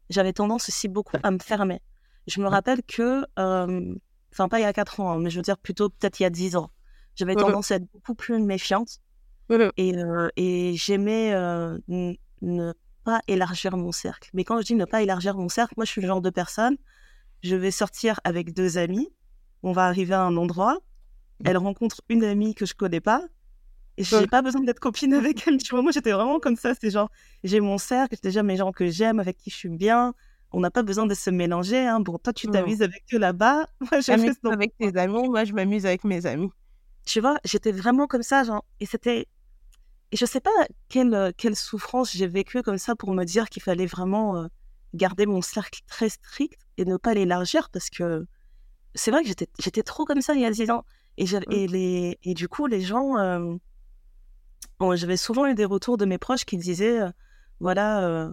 [0.09, 1.81] j'avais tendance aussi beaucoup à me fermer.
[2.27, 5.41] Je me rappelle que, enfin, pas il y a 4 ans, hein, mais je veux
[5.41, 6.71] dire plutôt peut-être il y a 10 ans,
[7.15, 8.99] j'avais tendance à être beaucoup plus méfiante.
[9.77, 9.93] Et,
[10.35, 11.33] et j'aimais
[12.41, 12.73] ne
[13.03, 14.29] pas élargir mon cercle.
[14.33, 16.29] Mais quand je dis ne pas élargir mon cercle, moi, je suis le genre de
[16.29, 16.77] personne,
[17.41, 19.09] je vais sortir avec deux amis,
[19.61, 20.75] on va arriver à un endroit,
[21.39, 21.47] mmh.
[21.47, 23.23] elle rencontre une amie que je connais pas,
[23.97, 25.57] et j'ai pas besoin d'être copine avec elle.
[25.61, 26.73] Tu vois, moi, j'étais vraiment comme ça.
[26.79, 27.11] C'est genre,
[27.43, 30.13] j'ai mon cercle, j'ai déjà mes gens que j'aime, avec qui je suis bien
[30.53, 31.79] on n'a pas besoin de se mélanger.
[31.79, 31.99] Hein.
[31.99, 33.67] Bon, toi, tu t'amuses avec eux là-bas.
[33.91, 35.27] Moi, je m'amuse avec tes amis.
[35.27, 36.51] Moi, je m'amuse avec mes amis.
[37.05, 38.63] Tu vois, j'étais vraiment comme ça, genre.
[38.79, 39.27] Et c'était.
[40.11, 40.51] Et je sais pas
[40.89, 44.47] quelle, euh, quelle souffrance j'ai vécu comme ça pour me dire qu'il fallait vraiment euh,
[44.93, 48.23] garder mon cercle très strict et ne pas l'élargir parce que
[48.93, 50.85] c'est vrai que j'étais, j'étais trop comme ça il y a 10 ans.
[51.17, 51.39] Et, mmh.
[51.49, 53.17] et, les, et du coup, les gens.
[53.17, 53.55] Euh,
[54.83, 56.99] bon, j'avais souvent eu des retours de mes proches qui disaient
[57.59, 58.31] voilà,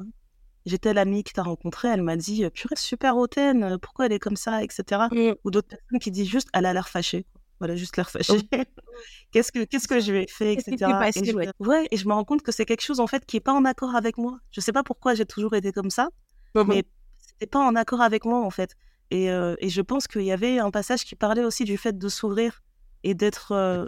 [0.66, 4.18] J'étais l'amie que tu as rencontrée, elle m'a dit Purée, super hautaine, pourquoi elle est
[4.18, 5.02] comme ça, etc.
[5.10, 5.32] Mmh.
[5.44, 7.24] Ou d'autres personnes qui disent juste Elle a l'air fâchée.
[7.58, 8.40] Voilà, juste l'air fâchée.
[9.32, 10.76] qu'est-ce, que, qu'est-ce que je lui ai fait, etc.
[11.14, 11.88] Et je, ouais?
[11.90, 13.64] et je me rends compte que c'est quelque chose en fait qui n'est pas en
[13.64, 14.38] accord avec moi.
[14.50, 16.08] Je sais pas pourquoi j'ai toujours été comme ça,
[16.54, 16.84] mmh mais
[17.18, 18.76] c'était pas en accord avec moi en fait.
[19.10, 22.08] Et, et je pense qu'il y avait un passage qui parlait aussi du fait de
[22.08, 22.62] s'ouvrir
[23.02, 23.86] et d'être.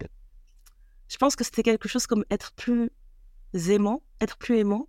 [1.13, 2.91] Je pense que c'était quelque chose comme être plus
[3.69, 4.89] aimant, être plus aimant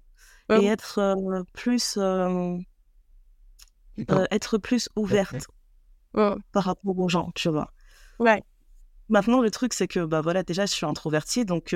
[0.49, 1.97] et être plus
[4.31, 5.47] être plus ouverte
[6.13, 7.73] par rapport aux gens, tu vois.
[8.19, 8.41] Ouais.
[9.09, 11.75] Maintenant, le truc, c'est que bah voilà, déjà, je suis introvertie, donc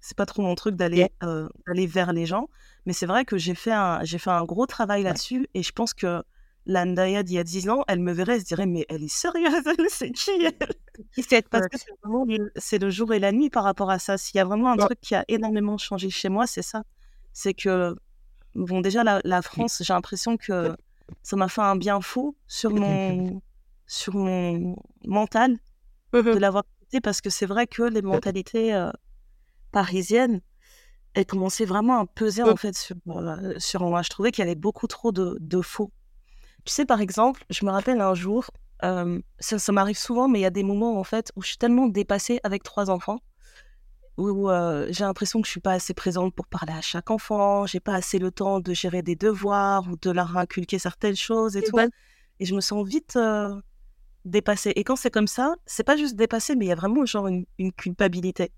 [0.00, 2.48] c'est pas trop mon truc d'aller euh, aller vers les gens.
[2.86, 5.72] Mais c'est vrai que j'ai fait un j'ai fait un gros travail là-dessus et je
[5.72, 6.22] pense que
[6.66, 6.84] la
[7.22, 9.62] d'il y a 10 ans, elle me verrait, elle se dirait mais elle est sérieuse,
[9.66, 11.76] elle c'est qui elle Parce que
[12.56, 14.16] c'est le jour et la nuit par rapport à ça.
[14.16, 16.82] S'il y a vraiment un truc qui a énormément changé chez moi, c'est ça.
[17.32, 17.94] C'est que
[18.54, 20.74] bon déjà la, la France, j'ai l'impression que
[21.22, 23.42] ça m'a fait un bien fou sur mon
[23.86, 25.58] sur mon mental
[26.12, 28.90] de l'avoir quitté parce que c'est vrai que les mentalités euh,
[29.72, 30.40] parisiennes
[31.14, 34.02] elles commençaient vraiment à peser en fait sur, euh, sur moi.
[34.02, 35.92] Je trouvais qu'il y avait beaucoup trop de, de, faux.
[36.64, 38.50] Tu sais, par exemple, je me rappelle un jour,
[38.84, 41.48] euh, ça, ça m'arrive souvent, mais il y a des moments en fait où je
[41.48, 43.20] suis tellement dépassée avec trois enfants
[44.16, 44.48] où
[44.90, 47.94] j'ai l'impression que je suis pas assez présente pour parler à chaque enfant, j'ai pas
[47.94, 51.78] assez le temps de gérer des devoirs ou de leur inculquer certaines choses et tout.
[52.40, 53.18] Et je me sens vite
[54.24, 54.72] dépassée.
[54.76, 57.28] Et quand c'est comme ça, c'est pas juste dépassée, mais il y a vraiment genre
[57.28, 58.52] une, culpabilité.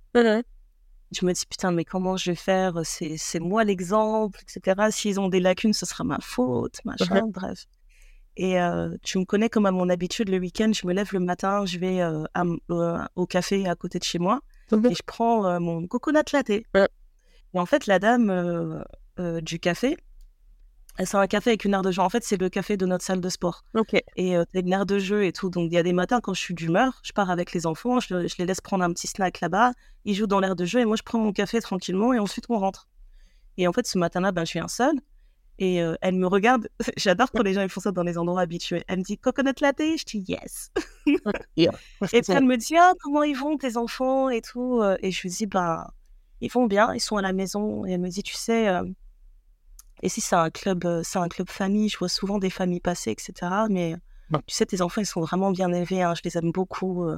[1.13, 2.81] Je me dis putain, mais comment je vais faire?
[2.85, 4.89] C'est moi l'exemple, etc.
[4.91, 7.67] S'ils ont des lacunes, ce sera ma faute, machin, bref.
[8.37, 8.59] Et
[9.03, 11.79] tu me connais comme à mon habitude, le week-end, je me lève le matin, je
[11.79, 12.03] vais
[13.17, 14.41] au café à côté de chez moi
[14.73, 16.51] et je prends mon coconut latte.
[16.51, 16.65] Et
[17.55, 18.85] en fait, la dame
[19.43, 19.97] du café,
[21.05, 22.01] c'est un café avec une aire de jeu.
[22.01, 23.65] En fait, c'est le café de notre salle de sport.
[24.17, 25.51] Et euh, c'est une aire de jeu et tout.
[25.51, 28.01] Donc, il y a des matins, quand je suis d'humeur, je pars avec les enfants,
[28.01, 29.73] je, les laisse prendre un petit snack là-bas.
[30.05, 32.47] Ils jouent dans l'aire de jeu et moi, je prends mon café tranquillement et ensuite,
[32.49, 32.89] on rentre.
[33.59, 34.95] Et en fait, ce matin-là, ben, je suis un seul.
[35.59, 36.69] Et elle me regarde.
[36.97, 38.85] J'adore quand les gens ils font ça dans les endroits habitués.
[38.89, 39.81] Elle me dit coconut latte?
[39.81, 40.71] Je dis yes.
[41.57, 41.69] et
[42.23, 44.83] puis elle me dit ah, comment ils vont tes enfants et tout.
[45.01, 45.91] Et je lui dis bah
[46.43, 47.87] ils vont bien, ils sont à la maison.
[47.87, 48.69] Et elle me dit tu sais
[50.03, 53.11] et si c'est un club, c'est un club famille, je vois souvent des familles passer,
[53.11, 53.33] etc.
[53.71, 53.97] Mais
[54.47, 57.09] tu sais, tes enfants, ils sont vraiment bien élevés, hein, je les aime beaucoup.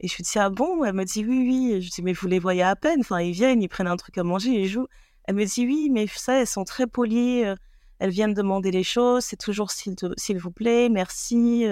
[0.00, 0.84] Et je lui dis, ah bon?
[0.84, 1.82] Elle me dit, oui, oui.
[1.82, 3.00] Je dis, mais vous les voyez à peine.
[3.00, 4.88] Enfin, ils viennent, ils prennent un truc à manger, ils jouent.
[5.24, 7.44] Elle me dit, oui, mais ça, elles sont très polies.
[8.00, 9.24] Elles viennent demander les choses.
[9.24, 9.94] C'est toujours s'il,
[10.38, 11.66] vous plaît, merci.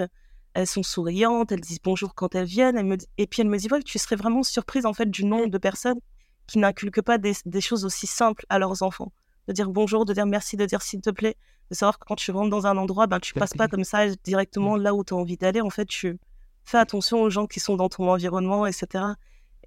[0.53, 1.51] Elles sont souriantes.
[1.51, 2.81] Elles disent bonjour quand elles viennent.
[2.81, 5.49] Me Et puis, elle me dit, ouais, tu serais vraiment surprise, en fait, du nombre
[5.49, 5.99] de personnes
[6.47, 9.11] qui n'inculquent pas des choses aussi simples à leurs enfants
[9.49, 11.35] de dire bonjour, de dire merci, de dire s'il te plaît,
[11.71, 14.07] de savoir que quand tu rentres dans un endroit, ben, tu passes pas comme ça
[14.23, 15.59] directement là où tu as envie d'aller.
[15.59, 16.19] En fait, tu
[16.63, 19.05] fais attention aux gens qui sont dans ton environnement, etc.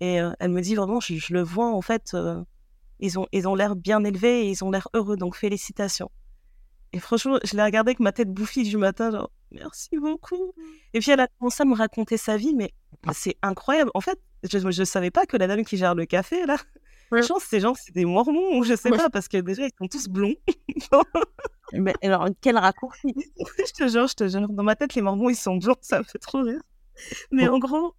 [0.00, 2.42] Et euh, elle me dit vraiment, je, le vois, en fait, euh,
[3.00, 6.12] ils ont ils ont l'air bien élevés et ils ont l'air heureux, donc félicitations.
[6.92, 10.52] Et franchement, je l'ai regardé avec ma tête bouffie du matin, genre, merci beaucoup.
[10.92, 12.72] Et puis elle a commencé à me raconter sa vie, mais
[13.12, 13.90] c'est incroyable.
[13.94, 14.18] En fait,
[14.50, 16.56] je ne savais pas que la dame qui gère le café, là,
[17.20, 19.64] je pense que ces gens, c'est des mormons, ou je sais pas, parce que déjà,
[19.66, 20.34] ils sont tous blonds.
[21.74, 24.48] Mais alors, quel raccourci Je te jure, je te jure.
[24.48, 26.60] Dans ma tête, les mormons, ils sont blonds, ça me fait trop rire.
[27.30, 27.94] Mais en gros,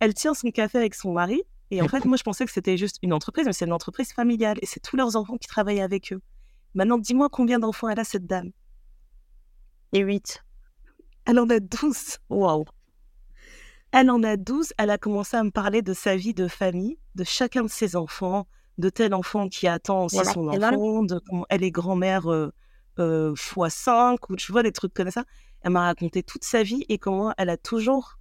[0.00, 1.42] elle tient son café avec son mari.
[1.70, 4.12] Et en fait, moi, je pensais que c'était juste une entreprise, mais c'est une entreprise
[4.12, 4.58] familiale.
[4.62, 6.20] Et c'est tous leurs enfants qui travaillent avec eux.
[6.78, 8.52] Maintenant, dis-moi combien d'enfants elle a, cette dame
[9.92, 10.44] Et 8.
[11.26, 12.18] Elle en a 12.
[12.30, 12.64] Waouh
[13.90, 16.98] elle en a 12, elle a commencé à me parler de sa vie de famille,
[17.14, 21.46] de chacun de ses enfants, de tel enfant qui attend aussi son enfant, de comment
[21.48, 22.52] elle est grand-mère euh,
[22.98, 25.24] euh, fois 5, ou tu vois, des trucs comme ça.
[25.62, 28.18] Elle m'a raconté toute sa vie et comment elle a toujours...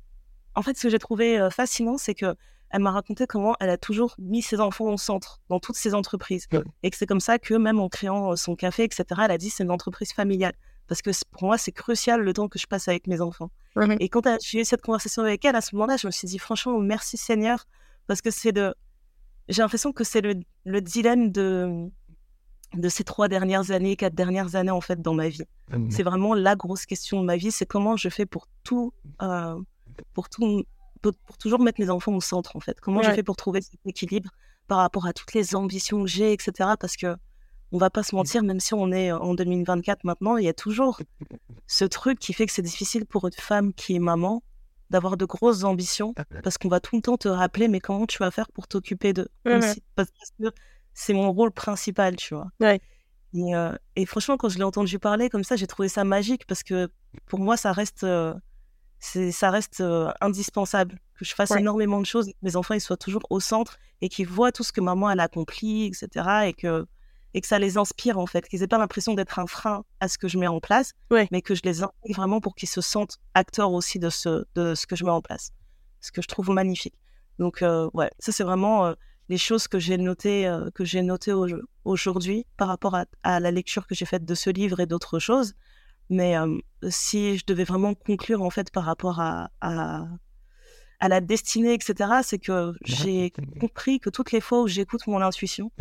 [0.55, 2.33] En fait, ce que j'ai trouvé euh, fascinant, c'est que
[2.69, 5.93] elle m'a raconté comment elle a toujours mis ses enfants au centre dans toutes ses
[5.93, 6.47] entreprises.
[6.83, 9.49] Et que c'est comme ça que même en créant son café, etc., elle a dit
[9.49, 10.53] c'est une entreprise familiale
[10.87, 13.51] parce que pour moi, c'est crucial le temps que je passe avec mes enfants.
[13.99, 16.39] Et quand j'ai eu cette conversation avec elle, à ce moment-là, je me suis dit,
[16.39, 17.65] franchement, merci Seigneur,
[18.07, 18.73] parce que c'est de.
[19.49, 21.87] J'ai l'impression que c'est le, le, dilemme de,
[22.73, 25.43] de ces trois dernières années, quatre dernières années, en fait, dans ma vie.
[25.89, 28.93] C'est vraiment la grosse question de ma vie, c'est comment je fais pour tout.
[29.21, 29.59] Euh,
[30.13, 30.63] pour tout
[31.01, 32.79] pour, toujours mettre mes enfants au centre, en fait.
[32.79, 34.29] Comment je fais pour trouver cet équilibre
[34.67, 36.71] par rapport à toutes les ambitions que j'ai, etc.
[36.79, 37.15] Parce que
[37.71, 40.53] on va pas se mentir, même si on est en 2024 maintenant, il y a
[40.53, 41.01] toujours
[41.67, 44.43] ce truc qui fait que c'est difficile pour une femme qui est maman
[44.89, 48.19] d'avoir de grosses ambitions parce qu'on va tout le temps te rappeler mais comment tu
[48.19, 49.75] vas faire pour t'occuper de parce
[50.39, 50.51] que
[50.93, 52.47] c'est mon rôle principal tu vois.
[53.35, 56.63] Euh, et, franchement quand je l'ai entendu parler comme ça j'ai trouvé ça magique parce
[56.63, 56.89] que
[57.25, 58.33] pour moi ça reste euh,
[58.99, 62.97] ça reste euh, indispensable que je fasse énormément de choses que mes enfants ils soient
[62.97, 66.53] toujours au centre et qu'ils voient tout ce que maman elle a accompli etc et
[66.53, 66.85] que
[67.33, 70.07] et que ça les inspire en fait, qu'ils aient pas l'impression d'être un frein à
[70.07, 72.81] ce que je mets en place, mais que je les intègre vraiment pour qu'ils se
[72.81, 75.51] sentent acteurs aussi de ce, de ce que je mets en place.
[76.01, 76.95] Ce que je trouve magnifique.
[77.37, 78.93] Donc euh, ouais, ça c'est vraiment euh,
[79.29, 81.33] les choses que j'ai notées que j'ai notées
[81.85, 85.53] aujourd'hui par rapport à, la lecture que j'ai faite de ce livre et d'autres choses.
[86.09, 86.35] Mais
[86.89, 90.07] si je devais vraiment conclure en fait par rapport à, à,
[90.99, 95.21] à la destinée, etc., c'est que j'ai compris que toutes les fois où j'écoute mon
[95.21, 95.71] intuition,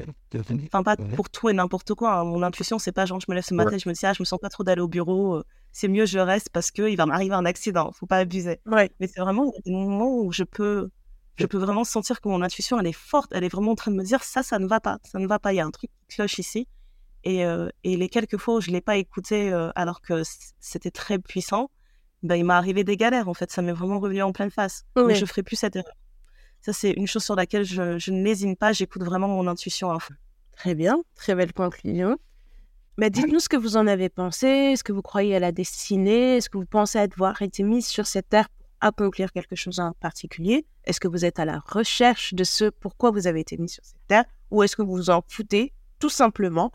[0.66, 3.34] enfin pas pour tout et n'importe quoi, hein, mon intuition, c'est pas genre je me
[3.34, 4.88] lève ce matin et je me dis ah je me sens pas trop d'aller au
[4.88, 8.18] bureau, euh, c'est mieux je reste parce que il va m'arriver un accident, faut pas
[8.18, 8.60] abuser.
[8.66, 8.90] Ouais.
[9.00, 10.90] Mais c'est vraiment des moments où je peux,
[11.36, 13.90] je peux vraiment sentir que mon intuition elle est forte, elle est vraiment en train
[13.90, 15.66] de me dire ça ça ne va pas, ça ne va pas, il y a
[15.66, 16.68] un truc qui cloche ici.
[17.24, 20.22] Et, euh, et les quelques fois où je l'ai pas écouté euh, alors que
[20.60, 21.70] c'était très puissant,
[22.22, 23.50] ben, il m'est arrivé des galères, en fait.
[23.50, 24.84] Ça m'est vraiment revenu en pleine face.
[24.96, 25.94] Mais je ferai plus cette erreur.
[26.60, 28.72] Ça, c'est une chose sur laquelle je, je n'hésite pas.
[28.72, 30.14] J'écoute vraiment mon intuition à fond.
[30.56, 32.16] Très bien, très belle conclusion.
[32.98, 34.46] Mais dites-nous ce que vous en avez pensé.
[34.46, 36.36] Est-ce que vous croyez à la destinée?
[36.36, 39.92] Est-ce que vous pensez avoir été mis sur cette terre pour accomplir quelque chose en
[40.00, 40.64] particulier?
[40.84, 43.84] Est-ce que vous êtes à la recherche de ce pourquoi vous avez été mis sur
[43.84, 44.24] cette terre?
[44.50, 46.72] Ou est-ce que vous vous en foutez tout simplement?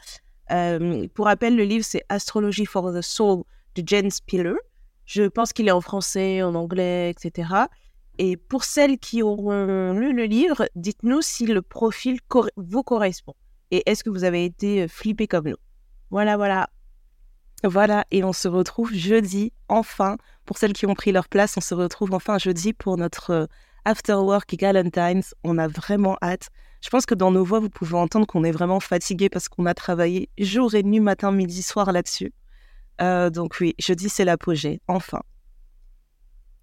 [0.52, 3.43] Euh, Pour rappel, le livre, c'est Astrology for the Soul
[3.76, 4.56] de Jen Spiller.
[5.06, 7.49] Je pense qu'il est en français, en anglais, etc.
[8.18, 12.20] Et pour celles qui auront lu le livre, dites-nous si le profil
[12.56, 13.34] vous correspond.
[13.72, 15.58] Et est-ce que vous avez été euh, flippé comme nous?
[16.10, 16.70] Voilà, voilà.
[17.64, 20.18] Voilà, et on se retrouve jeudi, enfin.
[20.45, 23.47] Pour celles qui ont pris leur place, on se retrouve enfin jeudi pour notre
[23.88, 25.34] euh, After Work Galentine's.
[25.44, 26.50] On a vraiment hâte.
[26.82, 29.66] Je pense que dans nos voix, vous pouvez entendre qu'on est vraiment fatigué parce qu'on
[29.66, 32.34] a travaillé jour et nuit, matin, midi, soir là-dessus.
[33.02, 35.22] Euh, donc oui, jeudi c'est l'apogée, enfin.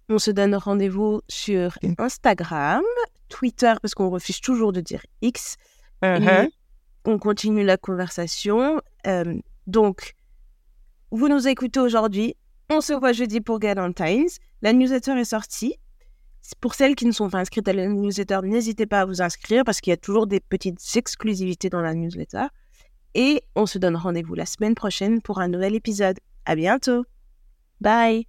[0.09, 2.83] On se donne rendez-vous sur Instagram,
[3.29, 5.57] Twitter, parce qu'on refuse toujours de dire X.
[6.01, 6.49] Uh-huh.
[7.05, 8.81] on continue la conversation.
[9.05, 9.35] Euh,
[9.67, 10.15] donc,
[11.11, 12.35] vous nous écoutez aujourd'hui.
[12.69, 14.39] On se voit jeudi pour Galentine's.
[14.61, 15.75] La newsletter est sortie.
[16.61, 19.63] Pour celles qui ne sont pas inscrites à la newsletter, n'hésitez pas à vous inscrire
[19.63, 22.47] parce qu'il y a toujours des petites exclusivités dans la newsletter.
[23.15, 26.19] Et on se donne rendez-vous la semaine prochaine pour un nouvel épisode.
[26.45, 27.05] À bientôt.
[27.81, 28.28] Bye.